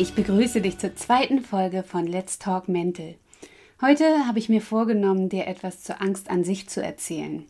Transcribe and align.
Ich 0.00 0.14
begrüße 0.14 0.60
dich 0.60 0.78
zur 0.78 0.96
zweiten 0.96 1.40
Folge 1.40 1.84
von 1.84 2.04
Let's 2.04 2.40
Talk 2.40 2.68
Mental. 2.68 3.14
Heute 3.80 4.26
habe 4.26 4.40
ich 4.40 4.48
mir 4.48 4.60
vorgenommen, 4.60 5.28
dir 5.28 5.46
etwas 5.46 5.84
zur 5.84 6.02
Angst 6.02 6.30
an 6.30 6.42
sich 6.42 6.68
zu 6.68 6.82
erzählen. 6.82 7.44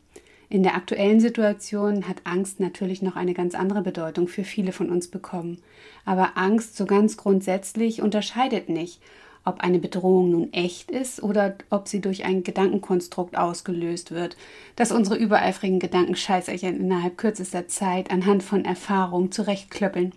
In 0.50 0.62
der 0.62 0.74
aktuellen 0.74 1.20
Situation 1.20 2.06
hat 2.06 2.18
Angst 2.24 2.60
natürlich 2.60 3.00
noch 3.00 3.16
eine 3.16 3.32
ganz 3.32 3.54
andere 3.54 3.80
Bedeutung 3.80 4.28
für 4.28 4.44
viele 4.44 4.72
von 4.72 4.90
uns 4.90 5.08
bekommen. 5.08 5.62
Aber 6.04 6.36
Angst 6.36 6.76
so 6.76 6.84
ganz 6.84 7.16
grundsätzlich 7.16 8.02
unterscheidet 8.02 8.68
nicht, 8.68 9.00
ob 9.46 9.60
eine 9.60 9.78
Bedrohung 9.78 10.30
nun 10.30 10.52
echt 10.52 10.90
ist 10.90 11.22
oder 11.22 11.56
ob 11.70 11.88
sie 11.88 12.02
durch 12.02 12.26
ein 12.26 12.42
Gedankenkonstrukt 12.42 13.38
ausgelöst 13.38 14.10
wird, 14.10 14.36
das 14.76 14.92
unsere 14.92 15.16
übereifrigen 15.16 15.78
Gedankenscheißerchen 15.78 16.78
innerhalb 16.78 17.16
kürzester 17.16 17.68
Zeit 17.68 18.10
anhand 18.10 18.42
von 18.42 18.66
Erfahrung 18.66 19.32
zurechtklöppeln. 19.32 20.12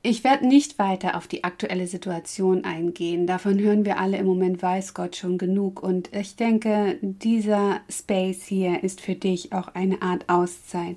Ich 0.00 0.22
werde 0.22 0.46
nicht 0.46 0.78
weiter 0.78 1.16
auf 1.16 1.26
die 1.26 1.42
aktuelle 1.42 1.88
Situation 1.88 2.64
eingehen. 2.64 3.26
Davon 3.26 3.58
hören 3.58 3.84
wir 3.84 3.98
alle 3.98 4.16
im 4.16 4.26
Moment, 4.26 4.62
weiß 4.62 4.94
Gott 4.94 5.16
schon 5.16 5.38
genug. 5.38 5.82
Und 5.82 6.14
ich 6.14 6.36
denke, 6.36 6.98
dieser 7.02 7.80
Space 7.90 8.44
hier 8.44 8.84
ist 8.84 9.00
für 9.00 9.16
dich 9.16 9.52
auch 9.52 9.74
eine 9.74 10.00
Art 10.00 10.28
Auszeit. 10.28 10.96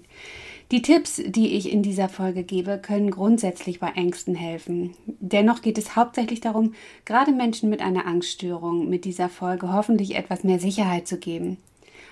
Die 0.69 0.83
Tipps, 0.83 1.21
die 1.25 1.57
ich 1.57 1.71
in 1.71 1.81
dieser 1.81 2.09
Folge 2.09 2.43
gebe, 2.43 2.77
können 2.77 3.09
grundsätzlich 3.09 3.79
bei 3.79 3.89
Ängsten 3.89 4.35
helfen. 4.35 4.93
Dennoch 5.05 5.63
geht 5.63 5.79
es 5.79 5.95
hauptsächlich 5.95 6.39
darum, 6.39 6.75
gerade 7.03 7.31
Menschen 7.31 7.69
mit 7.69 7.81
einer 7.81 8.05
Angststörung 8.05 8.87
mit 8.87 9.03
dieser 9.03 9.29
Folge 9.29 9.73
hoffentlich 9.73 10.15
etwas 10.15 10.43
mehr 10.43 10.59
Sicherheit 10.59 11.07
zu 11.07 11.17
geben. 11.17 11.57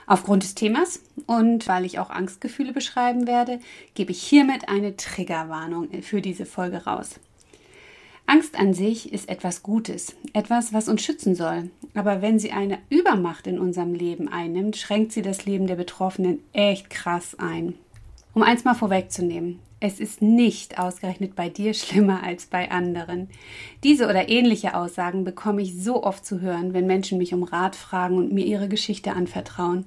Aufgrund 0.10 0.42
des 0.42 0.56
Themas 0.56 1.02
und 1.28 1.68
weil 1.68 1.86
ich 1.86 2.00
auch 2.00 2.10
Angstgefühle 2.10 2.74
beschreiben 2.74 3.28
werde, 3.28 3.60
gebe 3.94 4.12
ich 4.12 4.24
hiermit 4.24 4.68
eine 4.68 4.98
Triggerwarnung 4.98 6.02
für 6.02 6.20
diese 6.20 6.48
Folge 6.48 6.86
raus. 6.86 7.20
Angst 8.26 8.58
an 8.58 8.74
sich 8.74 9.14
ist 9.14 9.30
etwas 9.30 9.62
Gutes, 9.62 10.16
etwas, 10.34 10.74
was 10.74 10.90
uns 10.90 11.04
schützen 11.04 11.36
soll. 11.36 11.70
Aber 11.94 12.24
wenn 12.24 12.40
sie 12.40 12.52
eine 12.52 12.80
Übermacht 12.90 13.46
in 13.46 13.60
unserem 13.60 13.94
Leben 13.94 14.28
einnimmt, 14.28 14.78
schränkt 14.78 15.12
sie 15.12 15.22
das 15.22 15.46
Leben 15.46 15.68
der 15.68 15.76
Betroffenen 15.76 16.40
echt 16.54 16.90
krass 16.90 17.36
ein. 17.38 17.76
Um 18.34 18.42
eins 18.42 18.64
mal 18.64 18.74
vorwegzunehmen, 18.74 19.60
es 19.80 20.00
ist 20.00 20.22
nicht 20.22 20.78
ausgerechnet 20.78 21.36
bei 21.36 21.50
dir 21.50 21.74
schlimmer 21.74 22.24
als 22.24 22.46
bei 22.46 22.70
anderen. 22.72 23.30
Diese 23.84 24.08
oder 24.08 24.30
ähnliche 24.30 24.76
Aussagen 24.76 25.24
bekomme 25.24 25.62
ich 25.62 25.82
so 25.82 26.04
oft 26.04 26.26
zu 26.26 26.42
hören, 26.42 26.74
wenn 26.74 26.86
Menschen 26.86 27.18
mich 27.18 27.34
um 27.34 27.44
Rat 27.44 27.76
fragen 27.76 28.18
und 28.18 28.34
mir 28.34 28.46
ihre 28.46 28.68
Geschichte 28.68 29.14
anvertrauen. 29.14 29.86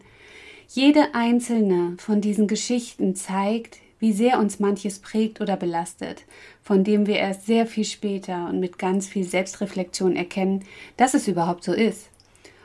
Jede 0.68 1.14
einzelne 1.14 1.96
von 1.98 2.22
diesen 2.22 2.48
Geschichten 2.48 3.14
zeigt, 3.14 3.78
wie 3.98 4.12
sehr 4.12 4.38
uns 4.38 4.58
manches 4.58 4.98
prägt 4.98 5.40
oder 5.40 5.56
belastet, 5.56 6.24
von 6.62 6.82
dem 6.82 7.06
wir 7.06 7.16
erst 7.16 7.46
sehr 7.46 7.66
viel 7.66 7.84
später 7.84 8.48
und 8.48 8.58
mit 8.58 8.78
ganz 8.78 9.06
viel 9.06 9.24
Selbstreflexion 9.24 10.16
erkennen, 10.16 10.64
dass 10.96 11.14
es 11.14 11.28
überhaupt 11.28 11.62
so 11.62 11.72
ist. 11.72 12.08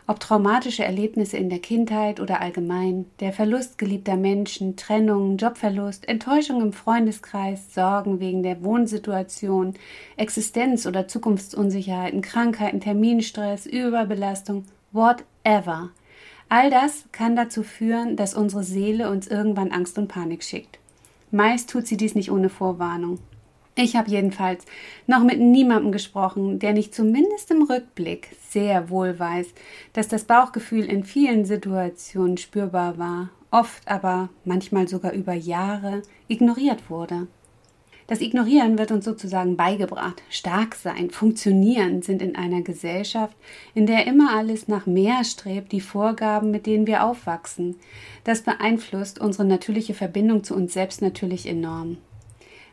Ob 0.10 0.22
traumatische 0.22 0.86
Erlebnisse 0.86 1.36
in 1.36 1.50
der 1.50 1.60
Kindheit 1.60 2.22
oder 2.22 2.40
allgemein, 2.40 3.08
der 3.20 3.34
Verlust 3.34 3.78
geliebter 3.78 4.16
Menschen, 4.16 4.78
Trennung, 4.78 5.36
Jobverlust, 5.36 6.08
Enttäuschung 6.08 6.62
im 6.62 6.72
Freundeskreis, 6.72 7.74
Sorgen 7.74 8.22
wegen 8.22 8.42
der 8.42 8.64
Wohnsituation, 8.64 9.74
Existenz- 10.16 10.88
oder 10.88 11.10
Zukunftsunsicherheiten, 11.10 12.22
Krankheiten, 12.22 12.80
Terminstress, 12.80 13.66
Überbelastung, 13.66 14.64
whatever. 14.94 15.90
All 16.48 16.70
das 16.70 17.04
kann 17.12 17.36
dazu 17.36 17.62
führen, 17.64 18.16
dass 18.16 18.34
unsere 18.34 18.64
Seele 18.64 19.10
uns 19.10 19.28
irgendwann 19.28 19.74
Angst 19.74 19.98
und 19.98 20.08
Panik 20.08 20.46
schickt. 20.46 20.80
Meist 21.32 21.70
tut 21.70 21.86
sie 21.86 21.98
dies 21.98 22.16
nicht 22.16 22.32
ohne 22.32 22.48
Vorwarnung. 22.48 23.20
Ich 23.76 23.96
habe 23.96 24.10
jedenfalls 24.10 24.66
noch 25.06 25.24
mit 25.24 25.40
niemandem 25.40 25.92
gesprochen, 25.92 26.58
der 26.58 26.74
nicht 26.74 26.96
zumindest 26.96 27.52
im 27.52 27.62
Rückblick 27.62 28.30
sehr 28.58 28.90
wohl 28.90 29.20
weiß, 29.20 29.54
dass 29.94 30.08
das 30.08 30.24
Bauchgefühl 30.24 30.86
in 30.86 31.04
vielen 31.04 31.46
Situationen 31.46 32.38
spürbar 32.38 32.98
war, 32.98 33.30
oft 33.52 33.88
aber 33.88 34.30
manchmal 34.46 34.88
sogar 34.88 35.12
über 35.14 35.34
Jahre 35.34 36.02
ignoriert 36.28 36.90
wurde. 36.90 37.28
Das 38.08 38.20
Ignorieren 38.20 38.80
wird 38.80 38.92
uns 38.92 39.06
sozusagen 39.06 39.58
beigebracht. 39.58 40.24
Stark 40.32 40.74
sein, 40.74 41.12
funktionieren 41.12 42.02
sind 42.02 42.24
in 42.24 42.36
einer 42.36 42.62
Gesellschaft, 42.62 43.38
in 43.76 43.86
der 43.86 44.08
immer 44.08 44.36
alles 44.36 44.68
nach 44.68 44.88
mehr 44.88 45.24
strebt, 45.24 45.72
die 45.72 45.82
Vorgaben, 45.82 46.50
mit 46.50 46.66
denen 46.66 46.88
wir 46.88 47.04
aufwachsen. 47.04 47.76
Das 48.24 48.42
beeinflusst 48.42 49.20
unsere 49.20 49.46
natürliche 49.46 49.94
Verbindung 49.94 50.44
zu 50.44 50.56
uns 50.56 50.74
selbst 50.74 51.04
natürlich 51.04 51.46
enorm. 51.46 51.98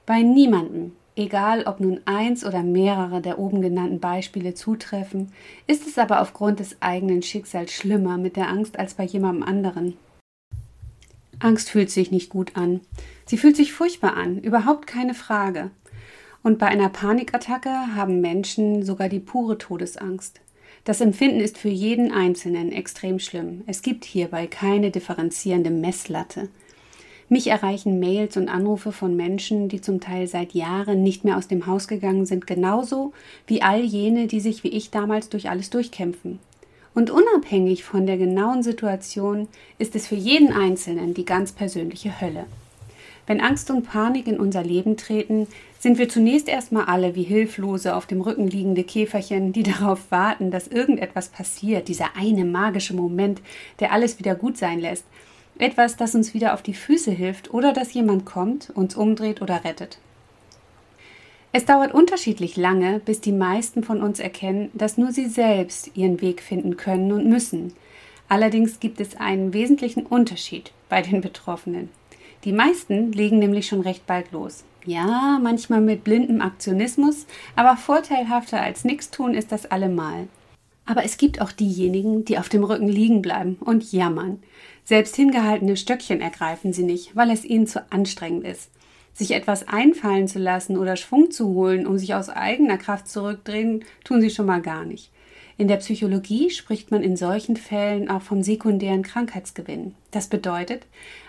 Bei 0.07 0.23
niemandem, 0.23 0.93
egal 1.17 1.65
ob 1.67 1.81
nun 1.81 2.01
eins 2.05 2.45
oder 2.45 2.63
mehrere 2.63 3.21
der 3.21 3.39
oben 3.39 3.63
genannten 3.63 4.01
Beispiele 4.01 4.55
zutreffen, 4.55 5.33
ist 5.67 5.87
es 5.87 5.99
aber 5.99 6.21
aufgrund 6.21 6.61
des 6.61 6.77
eigenen 6.81 7.23
Schicksals 7.23 7.73
schlimmer 7.73 8.19
mit 8.19 8.37
der 8.37 8.49
Angst 8.49 8.79
als 8.79 8.95
bei 8.95 9.05
jemandem 9.05 9.43
anderen. 9.43 9.97
Angst 11.39 11.71
fühlt 11.71 11.91
sich 11.91 12.11
nicht 12.11 12.31
gut 12.31 12.57
an. 12.57 12.81
Sie 13.27 13.37
fühlt 13.37 13.57
sich 13.57 13.73
furchtbar 13.73 14.17
an, 14.17 14.39
überhaupt 14.39 14.87
keine 14.87 15.15
Frage. 15.15 15.71
Und 16.43 16.59
bei 16.59 16.67
einer 16.67 16.89
Panikattacke 16.89 17.71
haben 17.95 18.21
Menschen 18.21 18.85
sogar 18.85 19.09
die 19.09 19.21
pure 19.21 19.59
Todesangst. 19.59 20.41
Das 20.85 21.01
Empfinden 21.01 21.41
ist 21.41 21.57
für 21.57 21.71
jeden 21.71 22.13
Einzelnen 22.13 22.71
extrem 22.71 23.19
schlimm. 23.19 23.63
Es 23.67 23.81
gibt 23.81 24.05
hierbei 24.05 24.47
keine 24.47 24.91
differenzierende 24.91 25.71
Messlatte. 25.71 26.49
Mich 27.29 27.47
erreichen 27.47 28.01
Mails 28.01 28.37
und 28.37 28.49
Anrufe 28.49 28.93
von 28.93 29.17
Menschen, 29.17 29.69
die 29.69 29.81
zum 29.81 30.01
Teil 30.01 30.27
seit 30.27 30.53
Jahren 30.53 31.03
nicht 31.03 31.25
mehr 31.25 31.39
aus 31.39 31.49
dem 31.49 31.67
Haus 31.67 31.89
gegangen 31.89 32.27
sind, 32.27 32.47
genauso 32.47 33.13
wie 33.47 33.63
all 33.63 33.81
jene, 33.81 34.27
die 34.27 34.41
sich 34.41 34.63
wie 34.63 34.69
ich 34.69 34.91
damals 34.91 35.31
durch 35.31 35.49
alles 35.49 35.71
durchkämpfen. 35.71 36.39
Und 36.95 37.11
unabhängig 37.11 37.83
von 37.83 38.07
der 38.07 38.19
genauen 38.19 38.63
Situation 38.63 39.49
ist 39.79 39.97
es 39.97 40.07
für 40.07 40.15
jeden 40.15 40.53
Einzelnen 40.53 41.15
die 41.15 41.25
ganz 41.25 41.53
persönliche 41.53 42.21
Hölle. 42.21 42.45
Wenn 43.27 43.41
Angst 43.41 43.71
und 43.71 43.85
Panik 43.85 44.27
in 44.27 44.39
unser 44.39 44.63
Leben 44.63 44.99
treten, 44.99 45.47
sind 45.79 45.99
wir 45.99 46.11
zunächst 46.11 46.47
erstmal 46.47 46.85
alle 46.85 47.15
wie 47.15 47.23
hilflose 47.23 47.97
auf 47.97 48.07
dem 48.07 48.21
Rücken 48.21 48.49
liegende 48.49 48.85
Käferchen, 48.85 49.53
die 49.53 49.63
darauf 49.65 50.11
warten, 50.11 50.51
dass 50.51 50.69
irgendetwas 50.69 51.29
passiert, 51.29 51.89
dieser 51.89 52.17
eine 52.17 52.45
magische 52.45 52.95
Moment, 52.95 53.41
der 53.81 53.93
alles 53.93 54.19
wieder 54.19 54.35
gut 54.35 54.59
sein 54.59 54.79
lässt. 54.79 55.05
Etwas, 55.59 55.97
das 55.97 56.15
uns 56.15 56.35
wieder 56.35 56.55
auf 56.55 56.63
die 56.63 56.75
Füße 56.75 57.11
hilft 57.11 57.55
oder 57.55 57.73
dass 57.73 57.95
jemand 57.95 58.25
kommt, 58.25 58.71
uns 58.71 58.97
umdreht 58.97 59.41
oder 59.41 59.65
rettet. 59.65 59.99
Es 61.53 61.65
dauert 61.65 61.95
unterschiedlich 61.95 62.57
lange, 62.57 62.99
bis 62.99 63.21
die 63.21 63.31
meisten 63.31 63.85
von 63.85 64.03
uns 64.03 64.19
erkennen, 64.19 64.71
dass 64.75 64.99
nur 64.99 65.13
sie 65.13 65.27
selbst 65.27 65.97
ihren 65.97 66.21
Weg 66.21 66.43
finden 66.43 66.77
können 66.77 67.13
und 67.13 67.29
müssen. 67.29 67.73
Allerdings 68.29 68.81
gibt 68.81 69.01
es 69.01 69.17
einen 69.17 69.53
wesentlichen 69.53 70.05
Unterschied 70.05 70.73
bei 70.89 71.01
den 71.03 71.21
Betroffenen. 71.21 71.91
Die 72.43 72.53
meisten 72.53 73.13
legen 73.13 73.39
nämlich 73.39 73.69
schon 73.69 73.83
recht 73.83 74.07
bald 74.07 74.33
los. 74.33 74.65
Ja, 74.85 75.39
manchmal 75.41 75.81
mit 75.81 76.03
blindem 76.03 76.41
Aktionismus, 76.43 77.27
aber 77.55 77.77
vorteilhafter 77.77 78.61
als 78.61 78.85
nichts 78.85 79.11
tun 79.11 79.33
ist 79.35 79.53
das 79.53 79.65
allemal. 79.65 80.27
Aber 80.87 81.05
es 81.05 81.17
gibt 81.17 81.41
auch 81.41 81.53
diejenigen, 81.53 82.25
die 82.25 82.39
auf 82.39 82.49
dem 82.49 82.65
Rücken 82.65 82.89
liegen 82.89 83.23
bleiben 83.23 83.57
und 83.61 83.93
jammern. 83.93 84.43
Selbst 84.85 85.17
hingehaltene 85.17 85.77
Stöckchen 85.77 86.21
ergreifen 86.21 86.73
sie 86.73 86.83
nicht, 86.83 87.17
weil 87.17 87.31
es 87.31 87.45
ihnen 87.45 87.67
zu 87.67 87.91
anstrengend 87.91 88.45
ist 88.45 88.71
sich 89.15 89.31
etwas 89.31 89.67
einfallen 89.67 90.29
zu 90.29 90.39
lassen 90.39 90.77
oder 90.77 90.97
Schwung 90.97 91.31
zu 91.31 91.55
holen, 91.55 91.87
um 91.87 91.99
sich 91.99 92.15
aus 92.15 92.29
eigener 92.29 92.77
Kraft 92.77 93.09
zurückdrehen, 93.09 93.85
tun 94.03 94.21
sie 94.21 94.31
schon 94.31 94.47
mal 94.47 94.61
gar 94.61 94.85
nicht. 94.85 95.11
In 95.57 95.69
der 95.69 95.77
Psychologie 95.77 96.51
spricht 96.51 96.91
man 96.91 97.05
in 97.05 97.17
solchen 97.17 97.57
Fällen 97.57 98.11
auch 98.11 98.23
vom 98.23 98.43
sekundären 98.43 99.03
Krankheitsgewinn. 99.03 99.95
Das 100.11 100.27
bedeutet, 100.27 100.85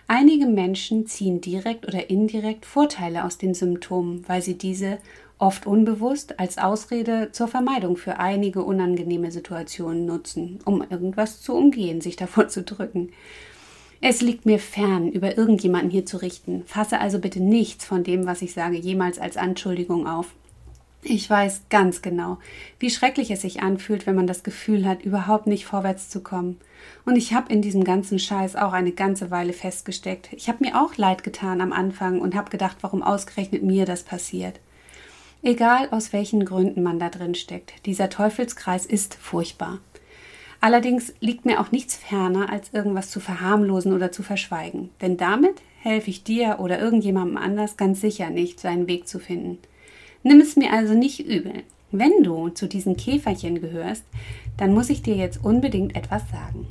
einige 0.08 0.48
Menschen 0.48 1.06
ziehen 1.06 1.42
direkt 1.42 1.88
oder 1.88 2.10
indirekt 2.10 2.66
Vorteile 2.66 3.24
aus 3.24 3.38
den 3.38 3.54
Symptomen, 3.54 4.26
weil 4.28 4.42
sie 4.42 4.58
diese 4.58 4.98
oft 5.38 5.66
unbewusst 5.66 6.40
als 6.40 6.58
Ausrede 6.58 7.30
zur 7.32 7.48
Vermeidung 7.48 7.98
für 7.98 8.20
einige 8.20 8.64
unangenehme 8.64 9.32
Situationen 9.32 10.06
nutzen, 10.06 10.60
um 10.66 10.84
irgendwas 10.90 11.42
zu 11.42 11.54
umgehen, 11.54 12.02
sich 12.02 12.16
davor 12.16 12.48
zu 12.48 12.64
drücken. 12.64 13.10
Es 14.02 14.22
liegt 14.22 14.46
mir 14.46 14.60
fern, 14.60 15.10
über 15.10 15.38
irgendjemanden 15.38 15.90
hier 15.90 16.06
zu 16.06 16.18
richten. 16.18 16.64
Fasse 16.66 17.00
also 17.00 17.20
bitte 17.20 17.42
nichts 17.42 17.86
von 17.86 18.04
dem, 18.04 18.26
was 18.26 18.42
ich 18.42 18.54
sage, 18.54 18.78
jemals 18.78 19.20
als 19.20 19.38
Anschuldigung 19.38 20.08
auf. 20.08 20.34
Ich 21.08 21.30
weiß 21.30 21.64
ganz 21.70 22.02
genau, 22.02 22.40
wie 22.80 22.90
schrecklich 22.90 23.30
es 23.30 23.42
sich 23.42 23.62
anfühlt, 23.62 24.08
wenn 24.08 24.16
man 24.16 24.26
das 24.26 24.42
Gefühl 24.42 24.88
hat, 24.88 25.04
überhaupt 25.04 25.46
nicht 25.46 25.66
vorwärts 25.66 26.10
zu 26.10 26.22
kommen. 26.22 26.58
Und 27.06 27.16
ich 27.16 27.34
habe 27.34 27.54
in 27.54 27.62
diesem 27.62 27.84
ganzen 27.84 28.18
Scheiß 28.18 28.56
auch 28.56 28.74
eine 28.74 28.92
ganze 28.92 29.30
Weile 29.30 29.54
festgesteckt. 29.54 30.34
Ich 30.34 30.50
habe 30.50 30.64
mir 30.64 30.82
auch 30.82 30.98
leid 30.98 31.24
getan 31.24 31.62
am 31.62 31.74
Anfang 31.74 32.20
und 32.22 32.34
habe 32.34 32.50
gedacht, 32.50 32.78
warum 32.82 33.04
ausgerechnet 33.04 33.62
mir 33.62 33.86
das 33.86 34.02
passiert. 34.02 34.60
Egal 35.42 35.90
aus 35.92 36.14
welchen 36.14 36.46
Gründen 36.46 36.82
man 36.84 37.00
da 37.00 37.10
drin 37.10 37.36
steckt, 37.36 37.86
dieser 37.86 38.10
Teufelskreis 38.10 38.86
ist 38.86 39.16
furchtbar. 39.16 39.80
Allerdings 40.62 41.14
liegt 41.20 41.46
mir 41.46 41.60
auch 41.60 41.72
nichts 41.72 41.96
ferner, 41.96 42.50
als 42.50 42.74
irgendwas 42.74 43.12
zu 43.12 43.20
verharmlosen 43.20 43.94
oder 43.94 44.12
zu 44.12 44.24
verschweigen, 44.24 44.90
denn 45.02 45.18
damit 45.18 45.62
helfe 45.82 46.10
ich 46.10 46.24
dir 46.24 46.58
oder 46.60 46.80
irgendjemandem 46.80 47.38
anders 47.38 47.78
ganz 47.78 48.02
sicher 48.02 48.32
nicht, 48.32 48.60
seinen 48.60 48.88
Weg 48.88 49.08
zu 49.08 49.20
finden. 49.20 49.60
Nimm 50.24 50.42
es 50.42 50.56
mir 50.56 50.74
also 50.74 50.96
nicht 50.96 51.20
übel. 51.20 51.62
Wenn 51.92 52.24
du 52.24 52.50
zu 52.50 52.68
diesen 52.68 52.98
Käferchen 52.98 53.62
gehörst, 53.62 54.04
dann 54.58 54.74
muss 54.74 54.90
ich 54.90 55.04
dir 55.04 55.16
jetzt 55.16 55.44
unbedingt 55.44 55.96
etwas 55.96 56.24
sagen. 56.32 56.68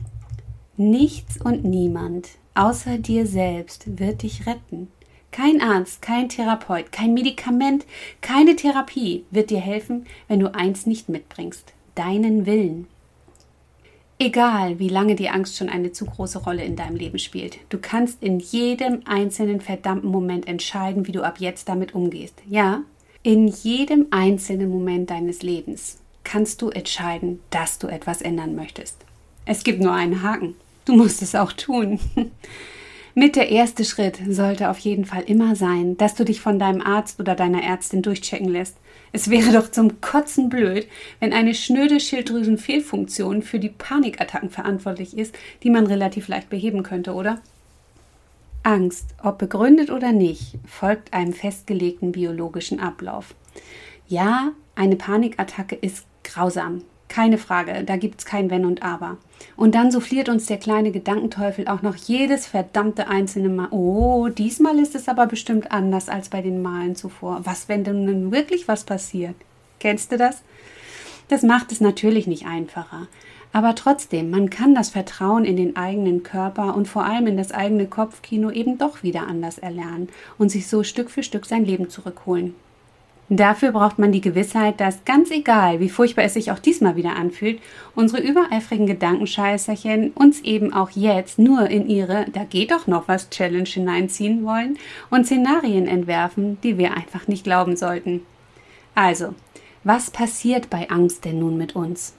Nichts 0.76 1.40
und 1.40 1.64
niemand 1.64 2.30
außer 2.56 2.98
dir 2.98 3.26
selbst 3.26 3.98
wird 3.98 4.22
dich 4.22 4.46
retten. 4.46 4.88
Kein 5.34 5.60
Arzt, 5.60 6.00
kein 6.00 6.28
Therapeut, 6.28 6.92
kein 6.92 7.12
Medikament, 7.12 7.86
keine 8.20 8.54
Therapie 8.54 9.24
wird 9.32 9.50
dir 9.50 9.58
helfen, 9.58 10.06
wenn 10.28 10.38
du 10.38 10.54
eins 10.54 10.86
nicht 10.86 11.08
mitbringst, 11.08 11.72
deinen 11.96 12.46
Willen. 12.46 12.86
Egal, 14.20 14.78
wie 14.78 14.88
lange 14.88 15.16
die 15.16 15.30
Angst 15.30 15.56
schon 15.56 15.68
eine 15.68 15.90
zu 15.90 16.04
große 16.04 16.38
Rolle 16.38 16.62
in 16.62 16.76
deinem 16.76 16.94
Leben 16.94 17.18
spielt, 17.18 17.58
du 17.70 17.78
kannst 17.78 18.22
in 18.22 18.38
jedem 18.38 19.00
einzelnen 19.06 19.60
verdammten 19.60 20.08
Moment 20.08 20.46
entscheiden, 20.46 21.08
wie 21.08 21.12
du 21.12 21.24
ab 21.24 21.40
jetzt 21.40 21.68
damit 21.68 21.96
umgehst. 21.96 22.40
Ja, 22.48 22.84
in 23.24 23.48
jedem 23.48 24.06
einzelnen 24.12 24.70
Moment 24.70 25.10
deines 25.10 25.42
Lebens 25.42 25.98
kannst 26.22 26.62
du 26.62 26.70
entscheiden, 26.70 27.40
dass 27.50 27.80
du 27.80 27.88
etwas 27.88 28.22
ändern 28.22 28.54
möchtest. 28.54 28.98
Es 29.46 29.64
gibt 29.64 29.80
nur 29.80 29.94
einen 29.94 30.22
Haken. 30.22 30.54
Du 30.84 30.94
musst 30.94 31.22
es 31.22 31.34
auch 31.34 31.52
tun. 31.52 31.98
Mit 33.16 33.36
der 33.36 33.48
erste 33.48 33.84
Schritt 33.84 34.18
sollte 34.28 34.70
auf 34.70 34.78
jeden 34.78 35.04
Fall 35.04 35.22
immer 35.22 35.54
sein, 35.54 35.96
dass 35.96 36.16
du 36.16 36.24
dich 36.24 36.40
von 36.40 36.58
deinem 36.58 36.80
Arzt 36.80 37.20
oder 37.20 37.36
deiner 37.36 37.62
Ärztin 37.62 38.02
durchchecken 38.02 38.48
lässt. 38.48 38.76
Es 39.12 39.30
wäre 39.30 39.52
doch 39.52 39.70
zum 39.70 40.00
Kotzen 40.00 40.48
blöd, 40.48 40.88
wenn 41.20 41.32
eine 41.32 41.54
schnöde 41.54 42.00
Schilddrüsenfehlfunktion 42.00 43.42
für 43.42 43.60
die 43.60 43.68
Panikattacken 43.68 44.50
verantwortlich 44.50 45.16
ist, 45.16 45.38
die 45.62 45.70
man 45.70 45.86
relativ 45.86 46.26
leicht 46.26 46.50
beheben 46.50 46.82
könnte, 46.82 47.14
oder? 47.14 47.40
Angst, 48.64 49.14
ob 49.22 49.38
begründet 49.38 49.90
oder 49.90 50.10
nicht, 50.10 50.58
folgt 50.66 51.12
einem 51.12 51.34
festgelegten 51.34 52.10
biologischen 52.10 52.80
Ablauf. 52.80 53.36
Ja, 54.08 54.50
eine 54.74 54.96
Panikattacke 54.96 55.76
ist 55.76 56.04
grausam, 56.24 56.82
keine 57.08 57.38
Frage, 57.38 57.84
da 57.84 57.96
gibt's 57.96 58.24
kein 58.24 58.50
Wenn 58.50 58.64
und 58.64 58.82
Aber. 58.82 59.18
Und 59.56 59.74
dann 59.74 59.90
souffliert 59.90 60.28
uns 60.28 60.46
der 60.46 60.56
kleine 60.56 60.90
Gedankenteufel 60.90 61.68
auch 61.68 61.82
noch 61.82 61.96
jedes 61.96 62.46
verdammte 62.46 63.08
einzelne 63.08 63.48
Mal. 63.48 63.68
Oh, 63.70 64.28
diesmal 64.28 64.78
ist 64.78 64.94
es 64.94 65.08
aber 65.08 65.26
bestimmt 65.26 65.70
anders 65.70 66.08
als 66.08 66.28
bei 66.28 66.42
den 66.42 66.62
Malen 66.62 66.96
zuvor. 66.96 67.40
Was, 67.44 67.68
wenn 67.68 67.84
denn 67.84 68.04
nun 68.04 68.32
wirklich 68.32 68.68
was 68.68 68.84
passiert? 68.84 69.34
Kennst 69.78 70.12
du 70.12 70.16
das? 70.16 70.42
Das 71.28 71.42
macht 71.42 71.72
es 71.72 71.80
natürlich 71.80 72.26
nicht 72.26 72.46
einfacher. 72.46 73.06
Aber 73.52 73.76
trotzdem, 73.76 74.30
man 74.30 74.50
kann 74.50 74.74
das 74.74 74.90
Vertrauen 74.90 75.44
in 75.44 75.56
den 75.56 75.76
eigenen 75.76 76.24
Körper 76.24 76.74
und 76.74 76.88
vor 76.88 77.04
allem 77.04 77.28
in 77.28 77.36
das 77.36 77.52
eigene 77.52 77.86
Kopfkino 77.86 78.50
eben 78.50 78.78
doch 78.78 79.04
wieder 79.04 79.28
anders 79.28 79.58
erlernen 79.58 80.08
und 80.38 80.50
sich 80.50 80.66
so 80.66 80.82
Stück 80.82 81.08
für 81.08 81.22
Stück 81.22 81.46
sein 81.46 81.64
Leben 81.64 81.88
zurückholen. 81.88 82.56
Dafür 83.30 83.72
braucht 83.72 83.98
man 83.98 84.12
die 84.12 84.20
Gewissheit, 84.20 84.80
dass 84.80 85.04
ganz 85.06 85.30
egal, 85.30 85.80
wie 85.80 85.88
furchtbar 85.88 86.24
es 86.24 86.34
sich 86.34 86.50
auch 86.50 86.58
diesmal 86.58 86.96
wieder 86.96 87.16
anfühlt, 87.16 87.58
unsere 87.94 88.22
übereifrigen 88.22 88.86
Gedankenscheißerchen 88.86 90.10
uns 90.10 90.40
eben 90.42 90.74
auch 90.74 90.90
jetzt 90.90 91.38
nur 91.38 91.70
in 91.70 91.88
ihre 91.88 92.26
Da 92.32 92.44
geht 92.44 92.70
doch 92.70 92.86
noch 92.86 93.08
was 93.08 93.30
Challenge 93.30 93.64
hineinziehen 93.64 94.44
wollen 94.44 94.78
und 95.08 95.24
Szenarien 95.24 95.86
entwerfen, 95.86 96.58
die 96.62 96.76
wir 96.76 96.94
einfach 96.94 97.26
nicht 97.26 97.44
glauben 97.44 97.76
sollten. 97.76 98.20
Also, 98.94 99.34
was 99.84 100.10
passiert 100.10 100.68
bei 100.68 100.90
Angst 100.90 101.24
denn 101.24 101.38
nun 101.38 101.56
mit 101.56 101.74
uns? 101.74 102.14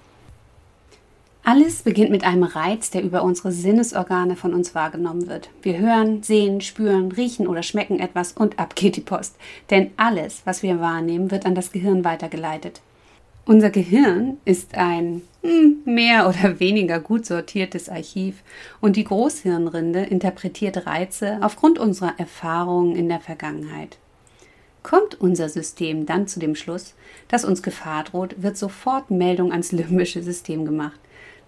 Alles 1.47 1.83
beginnt 1.83 2.09
mit 2.09 2.23
einem 2.23 2.41
Reiz, 2.41 2.89
der 2.89 3.03
über 3.03 3.21
unsere 3.21 3.51
Sinnesorgane 3.51 4.35
von 4.35 4.55
uns 4.55 4.73
wahrgenommen 4.73 5.27
wird. 5.27 5.51
Wir 5.61 5.77
hören, 5.77 6.23
sehen, 6.23 6.59
spüren, 6.59 7.11
riechen 7.11 7.45
oder 7.45 7.61
schmecken 7.61 7.99
etwas 7.99 8.31
und 8.31 8.57
ab 8.57 8.75
geht 8.75 8.95
die 8.95 9.01
Post. 9.01 9.35
Denn 9.69 9.91
alles, 9.95 10.41
was 10.45 10.63
wir 10.63 10.79
wahrnehmen, 10.79 11.29
wird 11.29 11.45
an 11.45 11.53
das 11.53 11.71
Gehirn 11.71 12.03
weitergeleitet. 12.03 12.81
Unser 13.45 13.69
Gehirn 13.69 14.37
ist 14.43 14.73
ein 14.73 15.21
hm, 15.43 15.83
mehr 15.85 16.27
oder 16.27 16.59
weniger 16.59 16.99
gut 16.99 17.27
sortiertes 17.27 17.89
Archiv 17.89 18.41
und 18.81 18.95
die 18.95 19.03
Großhirnrinde 19.03 19.99
interpretiert 20.01 20.87
Reize 20.87 21.37
aufgrund 21.41 21.77
unserer 21.77 22.15
Erfahrungen 22.17 22.95
in 22.95 23.07
der 23.07 23.19
Vergangenheit. 23.19 23.99
Kommt 24.81 25.21
unser 25.21 25.49
System 25.49 26.07
dann 26.07 26.27
zu 26.27 26.39
dem 26.39 26.55
Schluss, 26.55 26.95
dass 27.27 27.45
uns 27.45 27.61
Gefahr 27.61 28.03
droht, 28.03 28.41
wird 28.41 28.57
sofort 28.57 29.11
Meldung 29.11 29.51
ans 29.51 29.71
limbische 29.71 30.23
System 30.23 30.65
gemacht. 30.65 30.99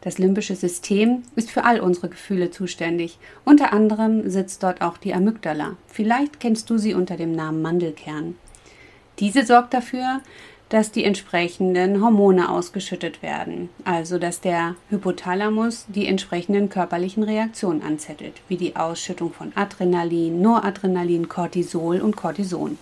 Das 0.07 0.19
limbische 0.19 0.55
System 0.55 1.23
ist 1.35 1.51
für 1.51 1.65
all 1.65 1.81
unsere 1.81 2.07
Gefühle 2.07 2.49
zuständig. 2.49 3.17
Unter 3.43 3.73
anderem 3.73 4.29
sitzt 4.29 4.63
dort 4.63 4.81
auch 4.81 4.95
die 4.95 5.13
Amygdala. 5.13 5.75
Vielleicht 5.85 6.39
kennst 6.39 6.69
du 6.69 6.77
sie 6.77 6.93
unter 6.93 7.17
dem 7.17 7.33
Namen 7.33 7.61
Mandelkern. 7.61 8.37
Diese 9.19 9.45
sorgt 9.45 9.73
dafür, 9.73 10.21
dass 10.69 10.93
die 10.93 11.03
entsprechenden 11.03 12.01
Hormone 12.01 12.49
ausgeschüttet 12.49 13.21
werden, 13.21 13.67
also 13.83 14.17
dass 14.17 14.39
der 14.39 14.75
Hypothalamus 14.89 15.87
die 15.89 16.07
entsprechenden 16.07 16.69
körperlichen 16.69 17.23
Reaktionen 17.23 17.81
anzettelt, 17.81 18.35
wie 18.47 18.55
die 18.55 18.77
Ausschüttung 18.77 19.33
von 19.33 19.51
Adrenalin, 19.55 20.41
Noradrenalin, 20.41 21.27
Cortisol 21.27 21.99
und 21.99 22.15
Cortison. 22.15 22.77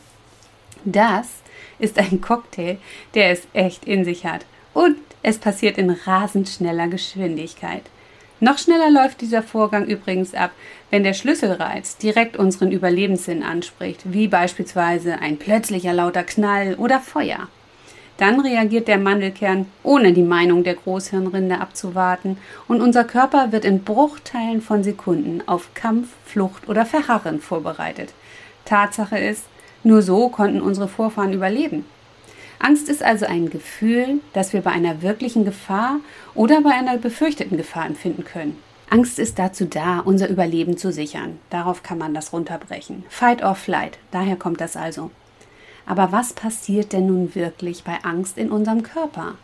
Das 0.83 1.27
ist 1.79 1.97
ein 1.97 2.21
Cocktail, 2.21 2.77
der 3.15 3.31
es 3.31 3.47
echt 3.53 3.85
in 3.85 4.05
sich 4.05 4.27
hat. 4.27 4.45
Und 4.75 4.97
es 5.25 5.39
passiert 5.39 5.79
in 5.79 5.89
rasend 5.89 6.47
schneller 6.47 6.87
Geschwindigkeit. 6.87 7.81
Noch 8.39 8.59
schneller 8.59 8.91
läuft 8.91 9.21
dieser 9.21 9.41
Vorgang 9.41 9.85
übrigens 9.87 10.35
ab, 10.35 10.51
wenn 10.91 11.03
der 11.03 11.15
Schlüsselreiz 11.15 11.97
direkt 11.97 12.37
unseren 12.37 12.71
Überlebenssinn 12.71 13.41
anspricht, 13.41 14.01
wie 14.05 14.27
beispielsweise 14.27 15.17
ein 15.19 15.37
plötzlicher 15.37 15.93
lauter 15.93 16.23
Knall 16.23 16.75
oder 16.75 16.99
Feuer. 16.99 17.47
Dann 18.17 18.39
reagiert 18.39 18.87
der 18.87 18.99
Mandelkern, 18.99 19.65
ohne 19.81 20.13
die 20.13 20.21
Meinung 20.21 20.63
der 20.63 20.75
Großhirnrinde 20.75 21.59
abzuwarten, 21.59 22.37
und 22.67 22.81
unser 22.81 23.03
Körper 23.03 23.51
wird 23.51 23.65
in 23.65 23.83
Bruchteilen 23.83 24.61
von 24.61 24.83
Sekunden 24.83 25.41
auf 25.47 25.73
Kampf, 25.73 26.09
Flucht 26.23 26.69
oder 26.69 26.85
Verharren 26.85 27.41
vorbereitet. 27.41 28.13
Tatsache 28.63 29.17
ist, 29.17 29.45
nur 29.83 30.03
so 30.03 30.29
konnten 30.29 30.61
unsere 30.61 30.87
Vorfahren 30.87 31.33
überleben. 31.33 31.83
Angst 32.59 32.89
ist 32.89 33.03
also 33.03 33.25
ein 33.25 33.49
Gefühl, 33.49 34.21
das 34.33 34.53
wir 34.53 34.61
bei 34.61 34.71
einer 34.71 35.01
wirklichen 35.01 35.45
Gefahr 35.45 35.97
oder 36.33 36.61
bei 36.61 36.71
einer 36.71 36.97
befürchteten 36.97 37.57
Gefahr 37.57 37.85
empfinden 37.85 38.23
können. 38.23 38.57
Angst 38.89 39.19
ist 39.19 39.39
dazu 39.39 39.65
da, 39.65 39.99
unser 39.99 40.29
Überleben 40.29 40.77
zu 40.77 40.91
sichern. 40.91 41.39
Darauf 41.49 41.83
kann 41.83 41.97
man 41.97 42.13
das 42.13 42.33
runterbrechen. 42.33 43.03
Fight 43.09 43.43
or 43.43 43.55
flight, 43.55 43.97
daher 44.11 44.35
kommt 44.35 44.61
das 44.61 44.77
also. 44.77 45.11
Aber 45.85 46.11
was 46.11 46.33
passiert 46.33 46.93
denn 46.93 47.07
nun 47.07 47.35
wirklich 47.35 47.83
bei 47.83 47.97
Angst 48.03 48.37
in 48.37 48.51
unserem 48.51 48.83
Körper? 48.83 49.35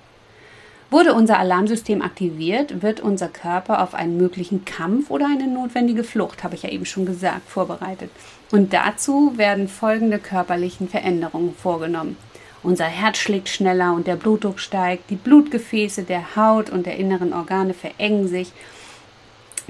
Wurde 0.89 1.13
unser 1.13 1.39
Alarmsystem 1.39 2.01
aktiviert, 2.01 2.81
wird 2.81 2.99
unser 2.99 3.29
Körper 3.29 3.81
auf 3.81 3.93
einen 3.93 4.17
möglichen 4.17 4.65
Kampf 4.65 5.09
oder 5.09 5.25
eine 5.25 5.47
notwendige 5.47 6.03
Flucht, 6.03 6.43
habe 6.43 6.55
ich 6.55 6.63
ja 6.63 6.69
eben 6.69 6.85
schon 6.85 7.05
gesagt, 7.05 7.49
vorbereitet. 7.49 8.11
Und 8.51 8.73
dazu 8.73 9.37
werden 9.37 9.69
folgende 9.69 10.19
körperlichen 10.19 10.89
Veränderungen 10.89 11.55
vorgenommen. 11.55 12.17
Unser 12.63 12.85
Herz 12.85 13.17
schlägt 13.17 13.49
schneller 13.49 13.93
und 13.93 14.05
der 14.07 14.15
Blutdruck 14.15 14.59
steigt. 14.59 15.09
Die 15.09 15.15
Blutgefäße 15.15 16.03
der 16.03 16.35
Haut 16.35 16.69
und 16.69 16.85
der 16.85 16.97
inneren 16.97 17.33
Organe 17.33 17.73
verengen 17.73 18.27
sich. 18.27 18.51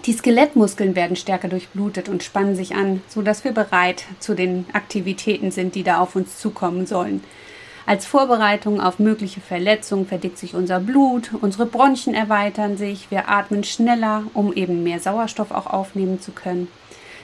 Die 0.05 0.13
Skelettmuskeln 0.13 0.95
werden 0.95 1.15
stärker 1.15 1.47
durchblutet 1.47 2.09
und 2.09 2.23
spannen 2.23 2.55
sich 2.55 2.75
an, 2.75 3.01
sodass 3.07 3.43
wir 3.43 3.51
bereit 3.51 4.05
zu 4.19 4.33
den 4.33 4.65
Aktivitäten 4.73 5.51
sind, 5.51 5.75
die 5.75 5.83
da 5.83 5.99
auf 5.99 6.15
uns 6.15 6.39
zukommen 6.39 6.85
sollen. 6.85 7.23
Als 7.85 8.05
Vorbereitung 8.05 8.79
auf 8.79 8.99
mögliche 8.99 9.41
Verletzungen 9.41 10.05
verdickt 10.05 10.37
sich 10.37 10.53
unser 10.53 10.79
Blut, 10.79 11.31
unsere 11.39 11.65
Bronchien 11.65 12.15
erweitern 12.15 12.77
sich, 12.77 13.09
wir 13.09 13.29
atmen 13.29 13.63
schneller, 13.63 14.23
um 14.33 14.53
eben 14.53 14.83
mehr 14.83 14.99
Sauerstoff 14.99 15.51
auch 15.51 15.67
aufnehmen 15.67 16.19
zu 16.21 16.31
können. 16.31 16.67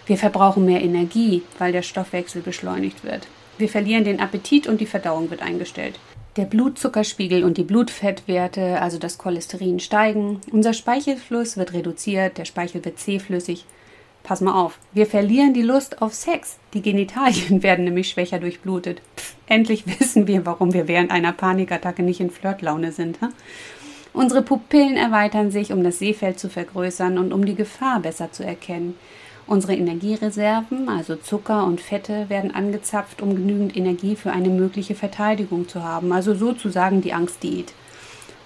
Wir 0.06 0.18
verbrauchen 0.18 0.66
mehr 0.66 0.82
Energie, 0.82 1.44
weil 1.60 1.72
der 1.72 1.84
Stoffwechsel 1.84 2.42
beschleunigt 2.42 3.04
wird. 3.04 3.28
Wir 3.58 3.70
verlieren 3.70 4.04
den 4.04 4.20
Appetit 4.20 4.68
und 4.68 4.80
die 4.82 4.86
Verdauung 4.86 5.30
wird 5.30 5.42
eingestellt. 5.42 6.00
Der 6.36 6.46
Blutzuckerspiegel 6.46 7.44
und 7.44 7.58
die 7.58 7.64
Blutfettwerte, 7.64 8.80
also 8.80 9.00
das 9.00 9.18
Cholesterin, 9.18 9.80
steigen. 9.80 10.40
Unser 10.52 10.74
Speichelfluss 10.74 11.58
wird 11.58 11.74
reduziert, 11.74 12.38
der 12.38 12.46
Speichel 12.46 12.86
wird 12.86 13.00
zähflüssig. 13.00 13.66
pass 14.22 14.42
mal 14.42 14.54
auf, 14.54 14.78
wir 14.94 15.08
verlieren 15.08 15.54
die 15.54 15.64
Lust 15.64 16.02
auf 16.02 16.14
Sex. 16.14 16.58
Die 16.76 16.84
Genitalien 16.84 17.64
werden 17.64 17.86
nämlich 17.86 18.10
schwächer 18.10 18.38
durchblutet. 18.38 19.02
Pff, 19.18 19.36
endlich 19.48 19.86
wissen 20.00 20.28
wir, 20.28 20.46
warum 20.46 20.74
wir 20.74 20.88
während 20.88 21.10
einer 21.10 21.34
Panikattacke 21.34 22.04
nicht 22.04 22.20
in 22.20 22.30
Flirtlaune 22.30 22.92
sind. 22.92 23.20
Hm? 23.22 23.30
Unsere 24.14 24.42
Pupillen 24.42 24.98
erweitern 24.98 25.52
sich, 25.52 25.72
um 25.72 25.84
das 25.84 26.00
Sehfeld 26.00 26.40
zu 26.40 26.50
vergrößern 26.50 27.18
und 27.18 27.34
um 27.34 27.46
die 27.46 27.56
Gefahr 27.56 28.00
besser 28.00 28.32
zu 28.32 28.44
erkennen. 28.44 28.96
Unsere 29.48 29.76
Energiereserven, 29.76 30.90
also 30.90 31.16
Zucker 31.16 31.64
und 31.66 31.80
Fette, 31.80 32.30
werden 32.30 32.54
angezapft, 32.54 33.22
um 33.22 33.34
genügend 33.34 33.78
Energie 33.78 34.18
für 34.18 34.34
eine 34.34 34.50
mögliche 34.50 34.94
Verteidigung 34.94 35.70
zu 35.70 35.84
haben, 35.84 36.12
also 36.12 36.36
sozusagen 36.36 37.02
die 37.02 37.14
Angstdiät. 37.14 37.74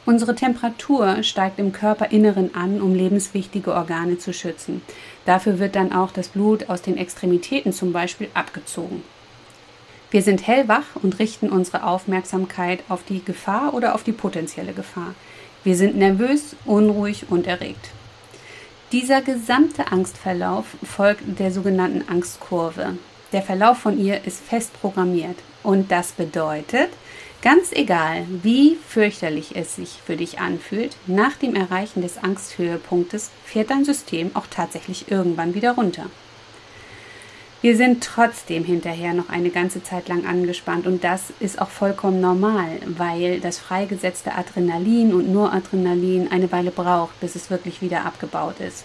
Unsere 0.06 0.36
Temperatur 0.36 1.24
steigt 1.24 1.58
im 1.58 1.72
Körperinneren 1.72 2.54
an, 2.54 2.82
um 2.82 2.94
lebenswichtige 2.94 3.74
Organe 3.74 4.20
zu 4.20 4.32
schützen. 4.32 4.84
Dafür 5.26 5.58
wird 5.58 5.76
dann 5.76 5.92
auch 5.92 6.12
das 6.12 6.28
Blut 6.28 6.70
aus 6.70 6.84
den 6.84 6.98
Extremitäten 6.98 7.74
zum 7.74 7.94
Beispiel 7.94 8.30
abgezogen. 8.36 9.04
Wir 10.12 10.22
sind 10.22 10.46
hellwach 10.46 10.96
und 11.02 11.18
richten 11.18 11.50
unsere 11.50 11.84
Aufmerksamkeit 11.84 12.84
auf 12.90 13.04
die 13.08 13.24
Gefahr 13.24 13.74
oder 13.74 13.96
auf 13.96 14.04
die 14.04 14.12
potenzielle 14.12 14.74
Gefahr. 14.74 15.16
Wir 15.64 15.76
sind 15.76 15.96
nervös, 15.96 16.56
unruhig 16.66 17.26
und 17.30 17.48
erregt. 17.48 17.92
Dieser 18.92 19.22
gesamte 19.22 19.90
Angstverlauf 19.90 20.66
folgt 20.84 21.40
der 21.40 21.54
sogenannten 21.54 22.10
Angstkurve. 22.10 22.98
Der 23.32 23.42
Verlauf 23.42 23.78
von 23.78 23.98
ihr 23.98 24.26
ist 24.26 24.44
fest 24.44 24.74
programmiert 24.82 25.38
und 25.64 25.94
das 25.94 26.12
bedeutet, 26.12 26.90
ganz 27.42 27.72
egal, 27.72 28.26
wie 28.28 28.76
fürchterlich 28.86 29.56
es 29.56 29.78
sich 29.78 30.02
für 30.06 30.18
dich 30.18 30.40
anfühlt, 30.40 30.98
nach 31.08 31.38
dem 31.38 31.56
Erreichen 31.56 32.02
des 32.02 32.18
Angsthöhepunktes 32.18 33.32
fährt 33.46 33.70
dein 33.70 33.86
System 33.86 34.32
auch 34.34 34.48
tatsächlich 34.50 35.10
irgendwann 35.10 35.54
wieder 35.54 35.72
runter. 35.72 36.08
Wir 37.62 37.78
sind 37.78 38.04
trotzdem 38.04 38.64
hinterher 38.64 39.14
noch 39.14 39.30
eine 39.30 39.52
ganze 39.52 39.84
Zeit 39.84 40.08
lang 40.08 40.26
angespannt 40.26 40.88
und 40.88 41.04
das 41.04 41.32
ist 41.40 41.62
auch 41.62 41.70
vollkommen 41.70 42.20
normal, 42.20 42.80
weil 42.88 43.40
das 43.40 43.60
freigesetzte 43.60 44.34
Adrenalin 44.34 45.14
und 45.14 45.32
Noradrenalin 45.32 46.32
eine 46.32 46.52
Weile 46.52 46.72
braucht, 46.72 47.20
bis 47.20 47.36
es 47.36 47.52
wirklich 47.52 47.84
wieder 47.84 48.04
abgebaut 48.04 48.60
ist. 48.60 48.84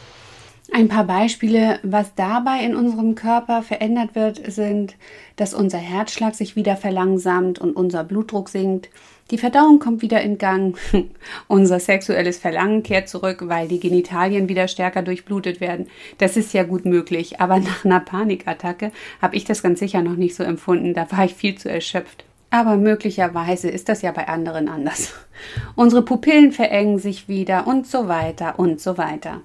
Ein 0.72 0.88
paar 0.88 1.04
Beispiele, 1.04 1.78
was 1.84 2.14
dabei 2.16 2.60
in 2.64 2.76
unserem 2.76 3.14
Körper 3.14 3.62
verändert 3.62 4.14
wird, 4.14 4.52
sind, 4.52 4.96
dass 5.36 5.54
unser 5.54 5.78
Herzschlag 5.78 6.34
sich 6.34 6.54
wieder 6.54 6.76
verlangsamt 6.76 7.58
und 7.58 7.74
unser 7.76 8.04
Blutdruck 8.04 8.50
sinkt. 8.50 8.90
Die 9.32 9.38
Verdauung 9.38 9.80
kommt 9.80 10.02
wieder 10.02 10.20
in 10.22 10.38
Gang. 10.38 10.78
unser 11.48 11.80
sexuelles 11.80 12.38
Verlangen 12.38 12.84
kehrt 12.84 13.08
zurück, 13.08 13.42
weil 13.46 13.66
die 13.66 13.80
Genitalien 13.80 14.48
wieder 14.48 14.68
stärker 14.68 15.02
durchblutet 15.02 15.60
werden. 15.60 15.88
Das 16.18 16.36
ist 16.36 16.54
ja 16.54 16.62
gut 16.62 16.84
möglich, 16.84 17.40
aber 17.40 17.58
nach 17.58 17.84
einer 17.84 17.98
Panikattacke 17.98 18.92
habe 19.20 19.34
ich 19.34 19.44
das 19.44 19.64
ganz 19.64 19.80
sicher 19.80 20.02
noch 20.02 20.14
nicht 20.16 20.36
so 20.36 20.44
empfunden. 20.44 20.94
Da 20.94 21.10
war 21.10 21.24
ich 21.24 21.34
viel 21.34 21.56
zu 21.56 21.68
erschöpft. 21.68 22.24
Aber 22.50 22.76
möglicherweise 22.76 23.68
ist 23.68 23.88
das 23.88 24.02
ja 24.02 24.12
bei 24.12 24.28
anderen 24.28 24.68
anders. 24.68 25.12
Unsere 25.74 26.02
Pupillen 26.02 26.52
verengen 26.52 27.00
sich 27.00 27.28
wieder 27.28 27.66
und 27.66 27.88
so 27.88 28.06
weiter 28.06 28.60
und 28.60 28.80
so 28.80 28.96
weiter. 28.96 29.40